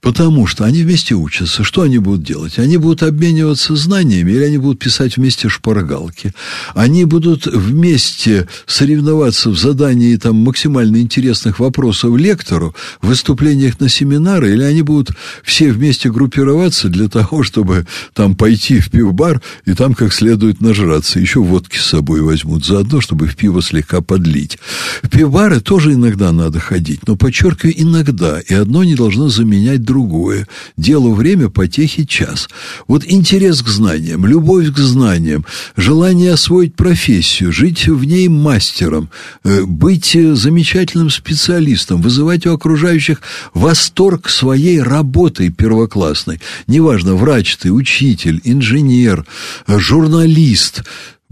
[0.00, 1.64] Потому что они вместе учатся.
[1.64, 2.58] Что они будут делать?
[2.58, 6.32] Они будут обмениваться знаниями или они будут писать вместе шпаргалки?
[6.74, 14.52] Они будут вместе соревноваться в задании там, максимально интересных вопросов лектору, в выступлениях на семинары,
[14.52, 15.10] или они будут
[15.42, 21.18] все вместе группироваться для того, чтобы там пойти в пивбар и там как следует нажраться.
[21.18, 24.58] Еще водки с собой возьмут заодно, чтобы в пиво слегка подлить.
[25.02, 30.46] В пивбары тоже иногда надо ходить, но, подчеркиваю, иногда, и одно не должно заменять другое.
[30.76, 32.48] Делу время, потехи час.
[32.86, 39.10] Вот интерес к знаниям, любовь к знаниям, желание освоить профессию, жить в ней мастером,
[39.44, 43.22] э, быть замечательным специалистом, вызывать у окружающих
[43.54, 46.40] восторг своей работой первоклассной.
[46.66, 49.24] Неважно, врач ты, учитель, инженер,
[49.66, 50.82] журналист,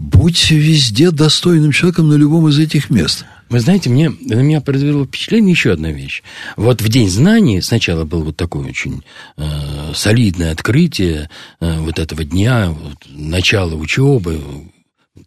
[0.03, 3.23] будь везде достойным человеком на любом из этих мест.
[3.49, 6.23] Вы знаете, мне, на меня произвело впечатление еще одна вещь.
[6.57, 9.03] Вот в День знаний сначала было вот такое очень
[9.37, 9.43] э,
[9.95, 11.29] солидное открытие
[11.61, 14.41] э, вот этого дня, вот, начало учебы,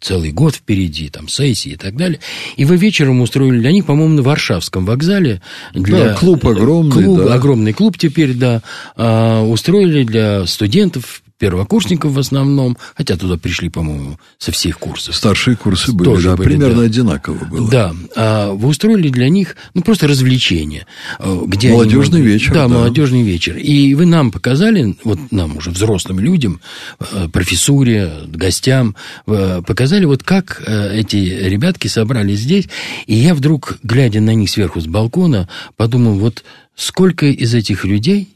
[0.01, 2.21] целый год впереди, там, сессии и так далее.
[2.57, 5.41] И вы вечером устроили для них, по-моему, на Варшавском вокзале.
[5.73, 7.35] Для, да, клуб огромный, клуб, да.
[7.35, 8.61] Огромный клуб теперь, да.
[8.97, 15.15] Э, устроили для студентов первокурсников в основном, хотя туда пришли, по-моему, со всех курсов.
[15.15, 16.87] Старшие курсы были, Тоже да, были, примерно да.
[16.87, 17.71] одинаково было.
[17.71, 20.87] Да, а вы устроили для них, ну, просто развлечение.
[21.19, 22.55] Э, где молодежный они, вечер.
[22.55, 23.57] Да, да, молодежный вечер.
[23.57, 26.61] И вы нам показали, вот нам уже взрослым людям,
[27.01, 28.97] э, профессуре, гостям,
[29.27, 32.69] э, показали, вот как эти ребятки собрались здесь,
[33.07, 36.45] и я вдруг, глядя на них сверху с балкона, подумал, вот
[36.75, 38.29] сколько из этих людей,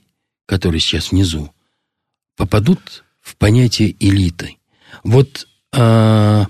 [0.47, 1.51] которые сейчас внизу,
[2.41, 4.57] попадут в понятие элиты.
[5.05, 6.47] Вот, а,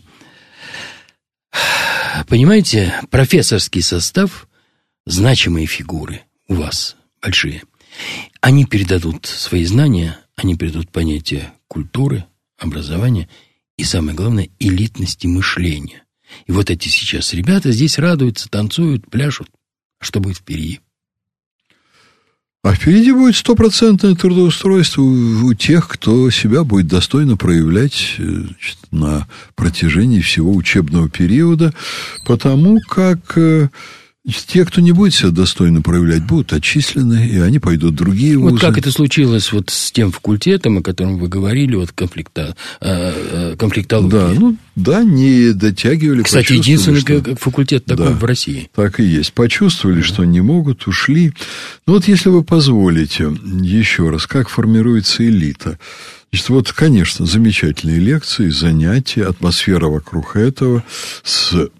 [2.29, 4.47] понимаете, профессорский состав,
[5.05, 7.65] значимые фигуры у вас большие,
[8.41, 12.25] они передадут свои знания, они передадут понятие культуры,
[12.57, 13.29] образования
[13.77, 16.05] и, самое главное, элитности мышления.
[16.47, 19.49] И вот эти сейчас ребята здесь радуются, танцуют, пляшут.
[20.01, 20.79] Что будет впереди?
[22.63, 29.27] А впереди будет стопроцентное трудоустройство у тех, кто себя будет достойно проявлять э, значит, на
[29.55, 31.73] протяжении всего учебного периода,
[32.27, 33.71] потому как э,
[34.27, 38.53] те, кто не будет себя достойно проявлять, будут отчислены, и они пойдут в другие вузы.
[38.53, 43.57] Вот как это случилось вот с тем факультетом, о котором вы говорили, вот конфликта, э,
[43.59, 44.11] конфликтологии.
[44.11, 46.23] Да, ну, да, не дотягивали.
[46.23, 47.35] Кстати, единственный что...
[47.37, 48.71] факультет такой да, в России.
[48.75, 49.33] Так и есть.
[49.33, 50.07] Почувствовали, да.
[50.07, 51.33] что не могут, ушли.
[51.87, 55.79] Ну, вот если вы позволите, еще раз, как формируется элита.
[56.31, 60.85] Значит, вот, конечно, замечательные лекции, занятия, атмосфера вокруг этого
[61.25, 61.71] с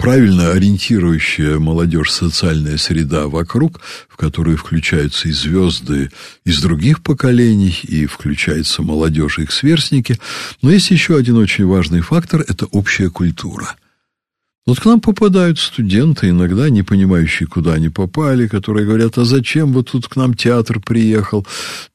[0.00, 6.10] правильно ориентирующая молодежь социальная среда вокруг, в которую включаются и звезды
[6.42, 10.18] из других поколений, и включается молодежь и их сверстники.
[10.62, 13.76] Но есть еще один очень важный фактор– это общая культура.
[14.70, 19.72] Вот к нам попадают студенты, иногда не понимающие, куда они попали, которые говорят, а зачем
[19.72, 21.44] вот тут к нам театр приехал,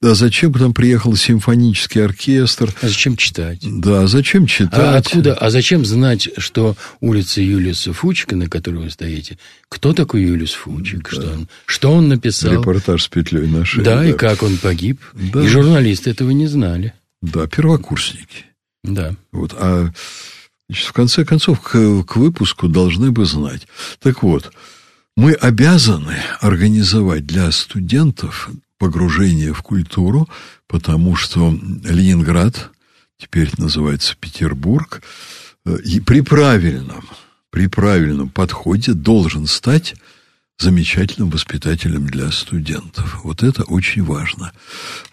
[0.02, 2.76] а зачем к нам приехал симфонический оркестр.
[2.82, 3.60] А зачем читать?
[3.64, 4.78] Да, а зачем читать?
[4.78, 9.38] А откуда, а зачем знать, что улица Юлиуса Фучика, на которой вы стоите,
[9.70, 11.10] кто такой Юлиус Фучик, да.
[11.12, 12.52] что, он, что он написал?
[12.52, 13.86] Репортаж с петлей на шее.
[13.86, 15.00] Да, да, и как он погиб.
[15.14, 15.46] Да.
[15.46, 16.94] И журналисты этого не знали.
[17.22, 18.48] Да, первокурсники.
[18.84, 19.16] Да.
[19.32, 19.92] Вот, а
[20.68, 23.68] Значит, в конце концов, к, к выпуску должны бы знать.
[24.00, 24.52] Так вот,
[25.16, 30.28] мы обязаны организовать для студентов погружение в культуру,
[30.68, 31.52] потому что
[31.84, 32.72] Ленинград,
[33.18, 35.02] теперь называется Петербург,
[35.66, 37.08] э, и при правильном,
[37.52, 39.96] при правильном подходе должен стать
[40.58, 43.20] замечательным воспитателем для студентов.
[43.24, 44.54] Вот это очень важно.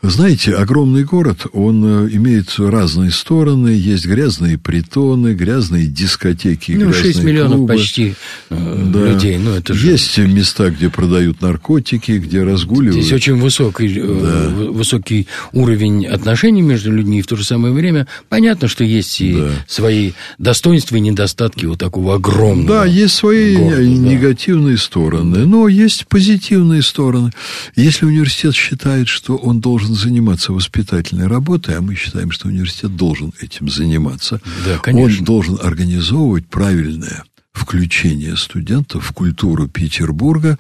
[0.01, 3.71] Знаете, огромный город, он э, имеет разные стороны.
[3.71, 7.75] Есть грязные притоны, грязные дискотеки, ну, грязные 6 миллионов клубы.
[7.75, 8.15] почти
[8.51, 9.13] э, да.
[9.13, 9.37] людей.
[9.39, 9.91] Ну, это же...
[9.91, 13.03] Есть места, где продают наркотики, где разгуливают.
[13.03, 14.71] Здесь очень высокий, э, да.
[14.71, 17.19] высокий уровень отношений между людьми.
[17.19, 19.51] И в то же самое время понятно, что есть и да.
[19.67, 24.83] свои достоинства и недостатки вот такого огромного Да, есть свои города, негативные да.
[24.83, 27.33] стороны стороны, но есть позитивные стороны.
[27.77, 33.33] Если университет считает, что он должен заниматься воспитательной работой, а мы считаем, что университет должен
[33.41, 35.19] этим заниматься, да, конечно.
[35.21, 40.59] он должен организовывать правильное включение студентов в культуру Петербурга,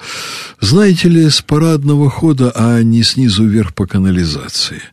[0.61, 4.83] знаете ли, с парадного хода, а не снизу вверх по канализации–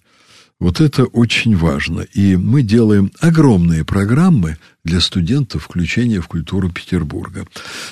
[0.60, 2.02] вот это очень важно.
[2.02, 7.46] И мы делаем огромные программы для студентов включения в культуру Петербурга.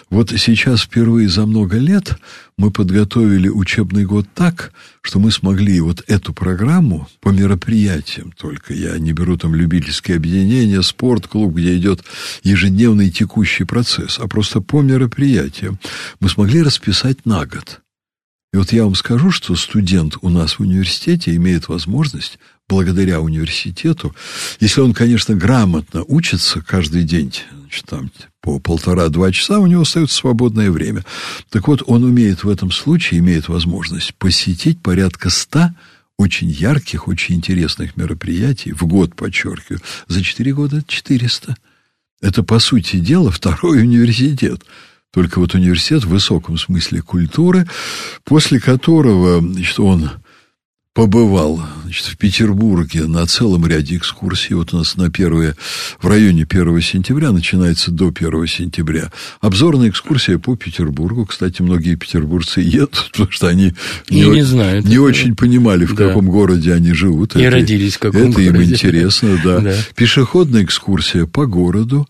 [0.09, 2.17] Вот сейчас впервые за много лет
[2.57, 8.97] мы подготовили учебный год так, что мы смогли вот эту программу по мероприятиям только, я
[8.97, 12.03] не беру там любительские объединения, спортклуб, где идет
[12.43, 15.79] ежедневный текущий процесс, а просто по мероприятиям
[16.19, 17.81] мы смогли расписать на год.
[18.53, 24.13] И вот я вам скажу, что студент у нас в университете имеет возможность благодаря университету,
[24.59, 28.11] если он, конечно, грамотно учится каждый день, значит, там
[28.41, 31.05] по полтора-два часа, у него остается свободное время.
[31.49, 35.75] Так вот, он умеет в этом случае, имеет возможность посетить порядка ста
[36.17, 41.55] очень ярких, очень интересных мероприятий, в год, подчеркиваю, за четыре года 400.
[42.21, 44.63] Это, по сути дела, второй университет.
[45.13, 47.67] Только вот университет в высоком смысле культуры,
[48.23, 50.11] после которого значит, он
[50.97, 54.55] побывал значит, в Петербурге на целом ряде экскурсий.
[54.55, 55.53] Вот у нас на первые,
[56.01, 59.11] в районе 1 сентября, начинается до 1 сентября.
[59.39, 61.27] Обзорная экскурсия по Петербургу.
[61.27, 63.73] Кстати, многие петербуржцы едут, потому что они
[64.09, 66.07] не, не, знают, не очень понимали, в да.
[66.07, 67.35] каком городе они живут.
[67.35, 68.47] И это, родились в каком это городе.
[68.47, 69.59] им интересно, да.
[69.59, 69.75] да.
[69.95, 72.07] Пешеходная экскурсия по городу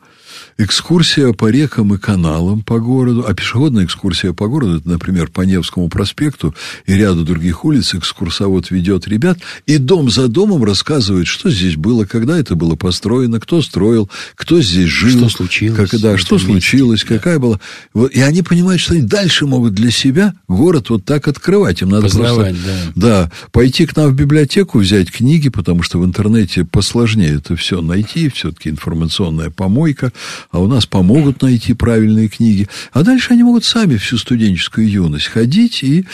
[0.57, 5.41] экскурсия по рекам и каналам по городу, а пешеходная экскурсия по городу, это, например, по
[5.41, 6.55] Невскому проспекту
[6.85, 12.05] и ряду других улиц экскурсовод ведет ребят, и дом за домом рассказывает, что здесь было,
[12.05, 15.19] когда это было построено, кто строил, кто здесь жил.
[15.19, 15.89] Что случилось.
[15.89, 16.51] Как, да, что месте.
[16.51, 17.15] случилось, да.
[17.15, 17.59] какая была.
[17.93, 21.81] Вот, и они понимают, что они дальше могут для себя город вот так открывать.
[21.81, 23.21] Им надо Познавать, просто, да.
[23.21, 27.81] да, пойти к нам в библиотеку, взять книги, потому что в интернете посложнее это все
[27.81, 30.11] найти, все-таки информационная помойка,
[30.51, 32.67] а у нас помогут найти правильные книги.
[32.91, 36.05] А дальше они могут сами всю студенческую юность ходить и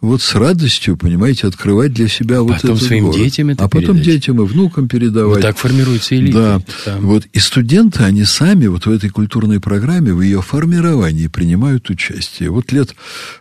[0.00, 3.18] вот с радостью, понимаете, открывать для себя а вот потом этот своим город.
[3.18, 4.04] детям это А потом передать.
[4.04, 5.36] детям и внукам передавать.
[5.36, 6.62] Вот так формируется элита.
[6.66, 6.92] Да.
[6.92, 7.06] Там.
[7.06, 7.26] Вот.
[7.32, 12.50] И студенты, они сами вот в этой культурной программе, в ее формировании принимают участие.
[12.50, 12.94] Вот лет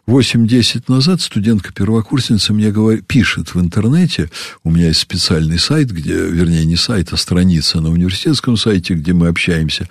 [0.07, 4.29] 8-10 назад студентка-первокурсница мне говорит, пишет в интернете,
[4.63, 9.13] у меня есть специальный сайт, где, вернее, не сайт, а страница на университетском сайте, где
[9.13, 9.87] мы общаемся.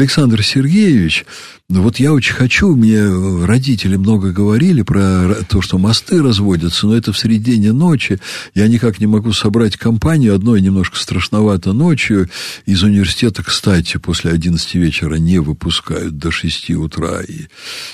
[0.00, 1.26] Александр Сергеевич,
[1.68, 3.04] вот я очень хочу, мне
[3.44, 8.18] родители много говорили про то, что мосты разводятся, но это в середине ночи.
[8.54, 10.34] Я никак не могу собрать компанию.
[10.34, 12.30] Одной немножко страшновато ночью.
[12.64, 17.20] Из университета, кстати, после 11 вечера не выпускают до 6 утра.
[17.20, 17.48] И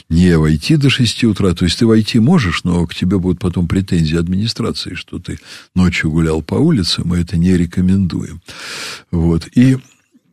[0.08, 1.54] не войти до 6 утра.
[1.54, 5.40] То есть ты войти можешь, но к тебе будут потом претензии администрации, что ты
[5.74, 7.02] ночью гулял по улице.
[7.04, 8.40] Мы это не рекомендуем.
[9.10, 9.48] Вот.
[9.56, 9.76] И,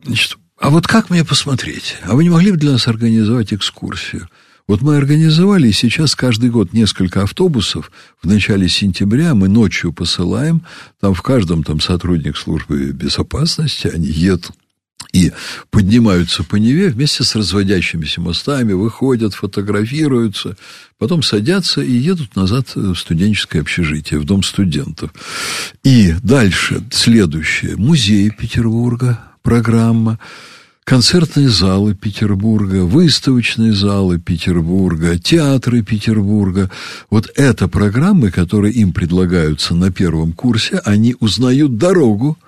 [0.04, 1.96] значит, а вот как мне посмотреть?
[2.04, 4.30] А вы не могли бы для нас организовать экскурсию?
[4.66, 7.92] Вот мы организовали, и сейчас каждый год несколько автобусов.
[8.22, 10.62] В начале сентября мы ночью посылаем.
[11.02, 14.52] Там в каждом там сотрудник службы безопасности, они едут
[15.12, 15.32] и
[15.68, 20.56] поднимаются по Неве вместе с разводящимися мостами, выходят, фотографируются,
[20.96, 25.10] потом садятся и едут назад в студенческое общежитие, в дом студентов.
[25.82, 27.76] И дальше следующее.
[27.76, 30.18] Музей Петербурга, программа.
[30.84, 36.70] Концертные залы Петербурга, выставочные залы Петербурга, театры Петербурга.
[37.10, 42.38] Вот это программы, которые им предлагаются на первом курсе, они узнают дорогу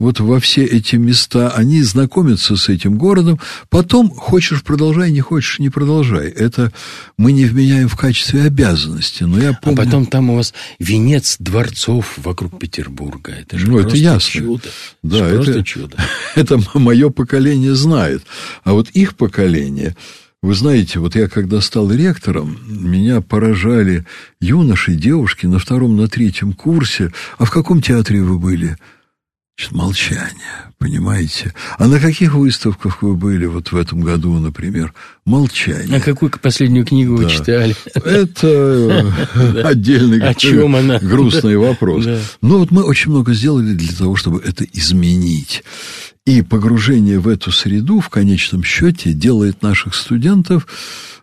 [0.00, 3.38] вот во все эти места, они знакомятся с этим городом,
[3.68, 6.28] потом хочешь продолжай, не хочешь не продолжай.
[6.30, 6.72] Это
[7.18, 9.24] мы не вменяем в качестве обязанности.
[9.24, 9.82] Но я помню...
[9.82, 13.32] А потом там у вас венец дворцов вокруг Петербурга.
[13.32, 14.40] Это же ну, просто это ясно.
[14.40, 14.68] чудо.
[15.02, 15.96] Да, это, это просто чудо.
[16.34, 18.22] Это мое поколение знает.
[18.64, 19.94] А вот их поколение...
[20.42, 24.06] Вы знаете, вот я когда стал ректором, меня поражали
[24.40, 27.12] юноши, девушки на втором, на третьем курсе.
[27.36, 28.78] А в каком театре вы были?
[29.70, 31.52] Молчание, понимаете?
[31.78, 34.94] А на каких выставках вы были вот в этом году, например?
[35.26, 35.98] Молчание.
[35.98, 37.76] А какую последнюю книгу вы читали?
[37.94, 39.12] Это
[39.62, 40.98] отдельный О чем она?
[40.98, 42.06] грустный вопрос.
[42.40, 45.62] Но вот мы очень много сделали для того, чтобы это изменить.
[46.26, 50.66] И погружение в эту среду в конечном счете делает наших студентов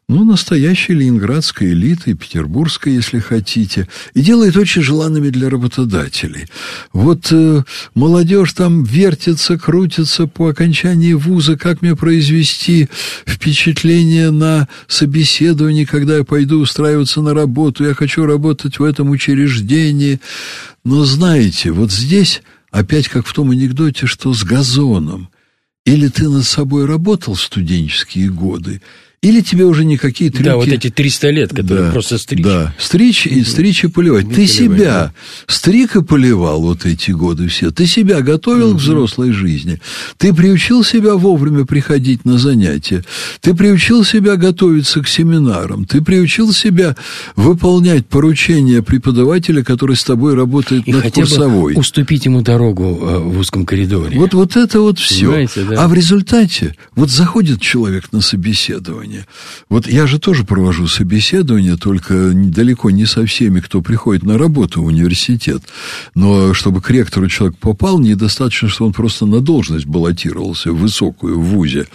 [0.09, 6.45] ну, настоящей ленинградской элитой, петербургской, если хотите, и делает очень желанными для работодателей.
[6.93, 12.87] Вот э, молодежь там вертится, крутится по окончании вуза, как мне произвести
[13.25, 20.21] впечатление на собеседовании, когда я пойду устраиваться на работу, я хочу работать в этом учреждении.
[20.85, 25.27] Но знаете, вот здесь опять как в том анекдоте, что с газоном.
[25.85, 28.81] Или ты над собой работал в студенческие годы,
[29.23, 30.45] или тебе уже никакие трюки...
[30.45, 32.45] Да, вот эти 300 лет, которые да, просто стричь.
[32.45, 34.25] Да, стричь и стричь и поливать.
[34.25, 35.13] Не Ты поливать, себя да.
[35.47, 37.71] стриг и поливал вот эти годы все.
[37.71, 39.81] Ты себя готовил к взрослой жизни.
[40.17, 43.03] Ты приучил себя вовремя приходить на занятия.
[43.41, 45.85] Ты приучил себя готовиться к семинарам.
[45.85, 46.95] Ты приучил себя
[47.35, 51.73] выполнять поручения преподавателя, который с тобой работает И над хотя курсовой.
[51.73, 54.15] бы уступить ему дорогу э, в узком коридоре.
[54.19, 55.25] Вот, вот это вот все.
[55.25, 55.83] Понимаете, да?
[55.83, 59.06] А в результате вот заходит человек на собеседование.
[59.69, 64.81] Вот я же тоже провожу собеседование, только далеко не со всеми, кто приходит на работу
[64.81, 65.63] в университет.
[66.15, 71.45] Но чтобы к ректору человек попал, недостаточно, что он просто на должность баллотировался, высокую, в
[71.45, 71.87] ВУЗе.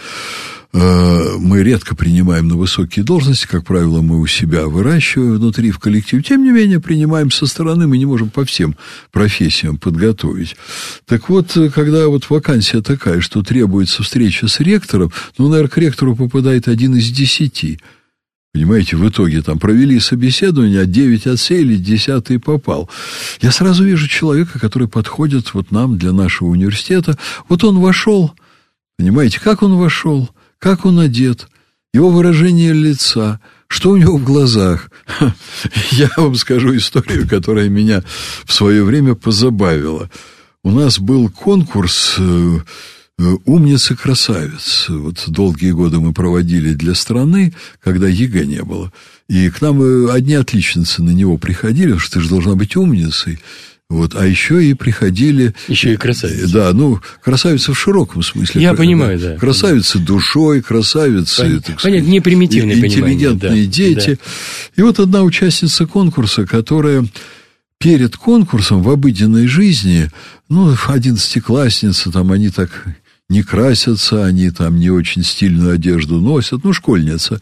[0.73, 5.79] Э, Мы редко принимаем на высокие должности, как правило, мы у себя выращиваем внутри в
[5.79, 6.23] коллективе.
[6.23, 8.75] Тем не менее, принимаем со стороны, мы не можем по всем
[9.11, 10.55] профессиям подготовить.
[11.05, 16.15] Так вот, когда вот вакансия такая, что требуется встреча с ректором, ну, наверное, к ректору
[16.15, 17.79] попадает один из десяти.
[18.53, 22.89] Понимаете, в итоге там провели собеседование, а 9 отсеяли, 10 попал.
[23.41, 27.17] Я сразу вижу человека, который подходит вот нам для нашего университета.
[27.49, 28.33] Вот он вошел,
[28.97, 30.29] понимаете, как он вошел,
[30.63, 31.49] как он одет,
[31.93, 34.89] его выражение лица, что у него в глазах.
[35.91, 38.01] Я вам скажу историю, которая меня
[38.45, 40.09] в свое время позабавила.
[40.63, 42.59] У нас был конкурс э,
[43.19, 44.85] «Умница-красавец».
[44.87, 47.53] Вот долгие годы мы проводили для страны,
[47.83, 48.93] когда ЕГЭ не было.
[49.27, 53.37] И к нам э, одни отличницы на него приходили, что ты же должна быть умницей.
[53.93, 55.53] Вот, а еще и приходили...
[55.67, 56.51] Еще и красавицы.
[56.51, 58.61] Да, ну, красавицы в широком смысле.
[58.61, 59.37] Я понимаю, да.
[59.37, 64.17] Красавицы душой, красавицы, Пон- так понятно, не примитивное интеллигентные да, дети.
[64.75, 67.05] И вот одна участница конкурса, которая
[67.77, 70.09] перед конкурсом в обыденной жизни,
[70.49, 72.85] ну, одиннадцатиклассницы, там они так
[73.33, 77.41] не красятся, они там не очень стильную одежду носят, ну, школьница.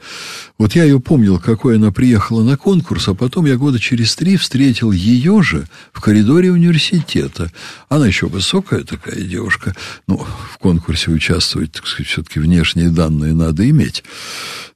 [0.58, 4.38] Вот я ее помнил, какой она приехала на конкурс, а потом я года через три
[4.38, 7.52] встретил ее же в коридоре университета.
[7.90, 9.76] Она еще высокая такая девушка,
[10.08, 14.06] ну, в конкурсе участвовать, так сказать, все-таки внешние данные надо иметь.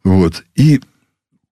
[0.03, 0.81] Вот, и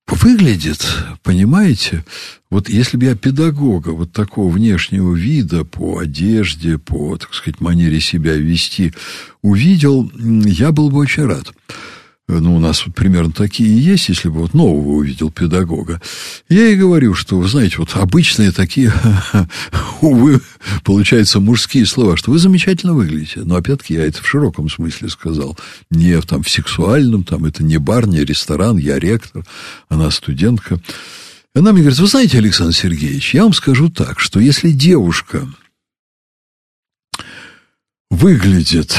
[0.08, 0.86] выглядит,
[1.24, 2.04] понимаете,
[2.50, 8.00] вот если бы я педагога вот такого внешнего вида по одежде, по, так сказать, манере
[8.00, 8.94] себя вести
[9.42, 11.54] увидел, я был бы очень рад.
[12.30, 16.02] Ну, у нас вот примерно такие есть, если бы вот нового увидел педагога.
[16.48, 18.94] Я и говорю, что, вы знаете, вот обычные такие,
[20.02, 20.40] увы,
[20.86, 23.42] получаются мужские слова, что вы замечательно выглядите.
[23.42, 25.60] Но, опять-таки, я это в широком смысле сказал.
[25.92, 29.46] Не в, там, в сексуальном, там, это не бар, не ресторан, я ректор,
[29.90, 30.80] она студентка.
[31.54, 35.46] Она мне говорит, вы знаете, Александр Сергеевич, я вам скажу так, что если девушка
[38.10, 38.98] выглядит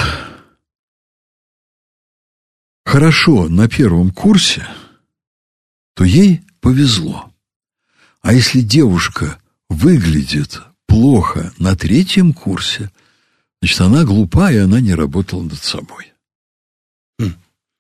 [2.84, 4.66] хорошо на первом курсе,
[5.94, 7.30] то ей повезло.
[8.22, 12.90] А если девушка выглядит плохо на третьем курсе,
[13.60, 16.14] значит, она глупа, и она не работала над собой.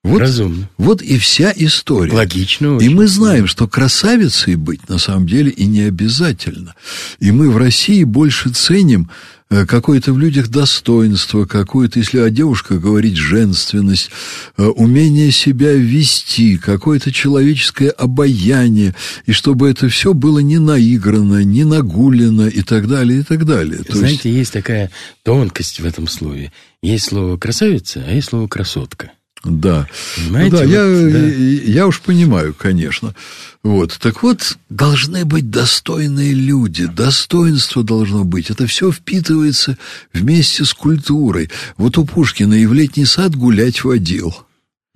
[0.04, 0.68] Вот, Разумно.
[0.76, 2.12] Вот и вся история.
[2.12, 2.76] Логично.
[2.76, 2.90] Очень.
[2.90, 6.74] И мы знаем, что красавицей быть на самом деле и не обязательно.
[7.20, 9.10] И мы в России больше ценим
[9.48, 14.10] какое-то в людях достоинство, какое-то, если о девушках говорить, женственность,
[14.56, 18.94] э, умение себя вести, какое-то человеческое обаяние,
[19.26, 23.82] и чтобы это все было не наиграно, не нагулено и так далее, и так далее.
[23.84, 24.38] То Знаете, есть...
[24.38, 24.90] есть такая
[25.22, 26.52] тонкость в этом слове.
[26.82, 29.12] Есть слово красавица, а есть слово красотка.
[29.44, 29.86] Да.
[30.30, 31.18] Ну, да, вот, я, да.
[31.26, 33.14] я уж понимаю, конечно.
[33.62, 33.96] Вот.
[34.00, 38.50] Так вот, должны быть достойные люди, достоинство должно быть.
[38.50, 39.78] Это все впитывается
[40.12, 41.50] вместе с культурой.
[41.76, 44.34] Вот у Пушкина и в летний сад гулять водил.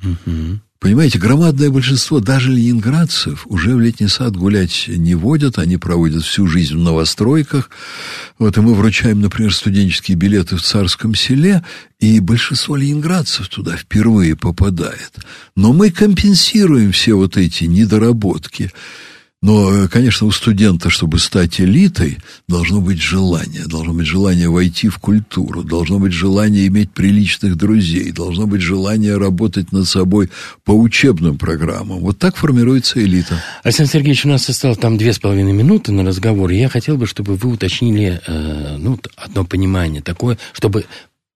[0.03, 0.61] Угу.
[0.81, 6.47] Понимаете, громадное большинство даже ленинградцев уже в летний сад гулять не водят, они проводят всю
[6.47, 7.69] жизнь в новостройках.
[8.39, 11.65] Вот, и мы вручаем, например, студенческие билеты в Царском селе,
[11.99, 15.15] и большинство ленинградцев туда впервые попадает.
[15.57, 18.71] Но мы компенсируем все вот эти недоработки.
[19.41, 22.19] Но, конечно, у студента, чтобы стать элитой,
[22.49, 23.67] должно быть желание.
[23.67, 29.17] Должно быть желание войти в культуру, должно быть желание иметь приличных друзей, должно быть желание
[29.17, 30.29] работать над собой
[30.65, 32.01] по учебным программам.
[32.01, 33.41] Вот так формируется элита.
[33.63, 36.51] Александр Сергеевич, у нас осталось там две с половиной минуты на разговор.
[36.51, 40.85] Я хотел бы, чтобы вы уточнили э, ну, одно понимание такое, чтобы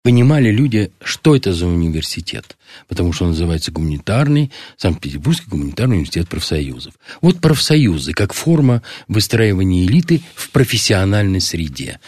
[0.02, 2.56] понимали люди, что это за университет.
[2.88, 6.94] Потому что он называется гуманитарный, Санкт-Петербургский гуманитарный университет профсоюзов.
[7.20, 12.00] Вот профсоюзы как форма выстраивания элиты в профессиональной среде.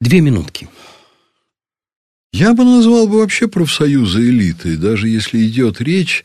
[0.00, 0.68] Две минутки.
[2.32, 6.24] Я бы назвал бы вообще профсоюзы элитой, даже если идет речь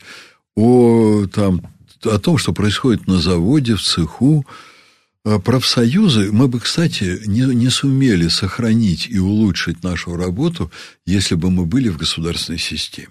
[0.56, 1.62] о, там,
[2.04, 4.44] о том, что происходит на заводе, в цеху,
[5.24, 10.70] профсоюзы, мы бы, кстати, не, не сумели сохранить и улучшить нашу работу,
[11.06, 13.08] если бы мы были в государственной системе.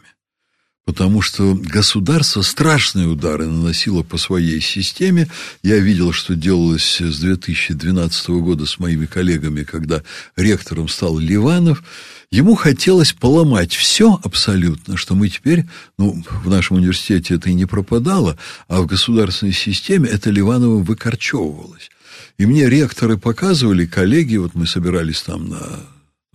[0.84, 5.30] Потому что государство страшные удары наносило по своей системе.
[5.62, 10.04] Я видел, что делалось с 2012 года с моими коллегами, когда
[10.36, 11.84] ректором стал Ливанов.
[12.32, 15.66] Ему хотелось поломать все абсолютно, что мы теперь,
[15.98, 18.38] ну, в нашем университете это и не пропадало,
[18.68, 21.92] а в государственной системе это Ливановым выкорчевывалось.
[22.38, 25.62] И мне ректоры показывали, коллеги, вот мы собирались там на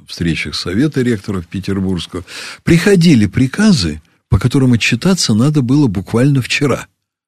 [0.06, 2.24] встречах Совета ректоров Петербургского,
[2.62, 6.86] приходили приказы, по которым отчитаться надо было буквально вчера.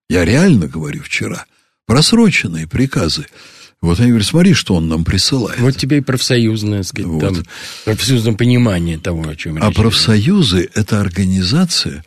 [0.09, 1.47] Я реально говорю вчера.
[1.87, 3.27] Просроченные приказы.
[3.81, 5.61] Вот они говорят, смотри, что он нам присылает.
[5.61, 7.21] Вот тебе и профсоюзное, сказать, вот.
[7.21, 7.45] там,
[7.85, 9.65] профсоюзное понимание того, о чем речь.
[9.65, 12.05] А профсоюзы– это организация,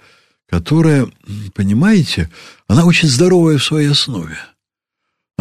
[0.50, 1.08] которая,
[1.54, 2.30] понимаете,
[2.68, 4.38] она очень здоровая в своей основе.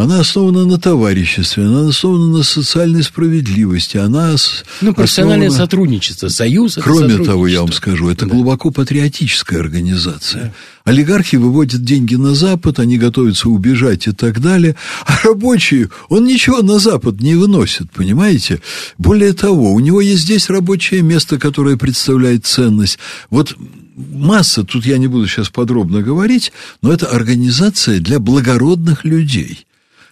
[0.00, 4.34] Она основана на товариществе, она основана на социальной справедливости, она
[4.80, 5.66] Ну, профессиональное основана...
[5.66, 8.30] сотрудничество, союз Кроме того, я вам скажу, это да.
[8.34, 10.54] глубоко патриотическая организация.
[10.86, 10.90] Да.
[10.92, 14.74] Олигархи выводят деньги на Запад, они готовятся убежать и так далее,
[15.04, 18.62] а рабочие, он ничего на Запад не выносит, понимаете?
[18.96, 22.98] Более того, у него есть здесь рабочее место, которое представляет ценность.
[23.28, 23.54] Вот
[23.96, 29.66] масса, тут я не буду сейчас подробно говорить, но это организация для благородных людей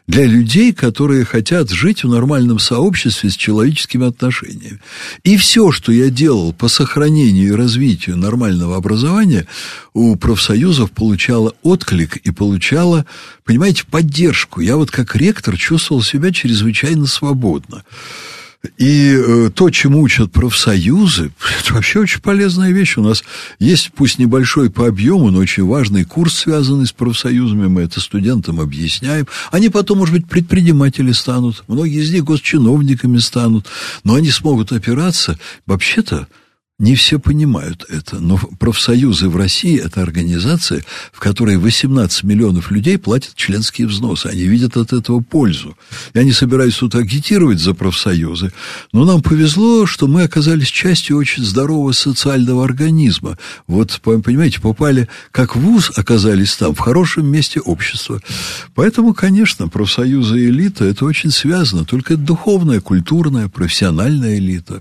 [0.08, 4.80] для людей, которые хотят жить в нормальном сообществе с человеческими отношениями.
[5.22, 9.46] И все, что я делал по сохранению и развитию нормального образования,
[9.92, 13.04] у профсоюзов получало отклик и получало,
[13.44, 14.62] понимаете, поддержку.
[14.62, 17.84] Я вот как ректор чувствовал себя чрезвычайно свободно.
[18.76, 22.96] И э, то, чему учат профсоюзы, это вообще очень полезная вещь.
[22.96, 23.24] У нас
[23.58, 27.66] есть, пусть небольшой по объему, но очень важный курс, связанный с профсоюзами.
[27.66, 29.26] Мы это студентам объясняем.
[29.50, 31.64] Они потом, может быть, предприниматели станут.
[31.68, 33.66] Многие из них госчиновниками станут.
[34.04, 35.38] Но они смогут опираться.
[35.66, 36.28] Вообще-то,
[36.78, 42.98] не все понимают это, но профсоюзы в России– это организация, в которой 18 миллионов людей
[42.98, 44.26] платят членские взносы.
[44.26, 45.76] Они видят от этого пользу.
[46.14, 48.52] Я не собираюсь тут агитировать за профсоюзы,
[48.92, 53.36] но нам повезло, что мы оказались частью очень здорового социального организма.
[53.66, 58.22] Вот, понимаете, попали как ВУЗ, оказались там, в хорошем месте общества.
[58.76, 61.84] Поэтому, конечно, профсоюзы и элита– это очень связано.
[61.84, 64.80] Только это духовная, культурная, профессиональная элита.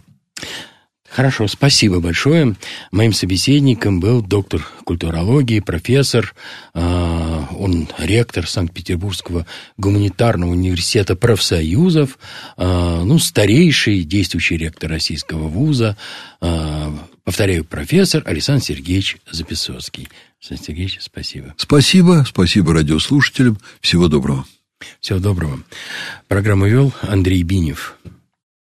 [1.09, 2.55] Хорошо, спасибо большое.
[2.91, 6.35] Моим собеседником был доктор культурологии, профессор,
[6.73, 9.45] э, он ректор Санкт-Петербургского
[9.77, 12.19] гуманитарного университета профсоюзов,
[12.57, 15.97] э, ну, старейший действующий ректор российского вуза,
[16.41, 16.91] э,
[17.23, 20.09] повторяю, профессор Александр Сергеевич Записоцкий.
[20.41, 21.55] Александр Сергеевич, спасибо.
[21.57, 23.57] Спасибо, спасибо радиослушателям.
[23.79, 24.45] Всего доброго.
[24.99, 25.63] Всего доброго.
[26.27, 27.97] Программу вел Андрей Бинев.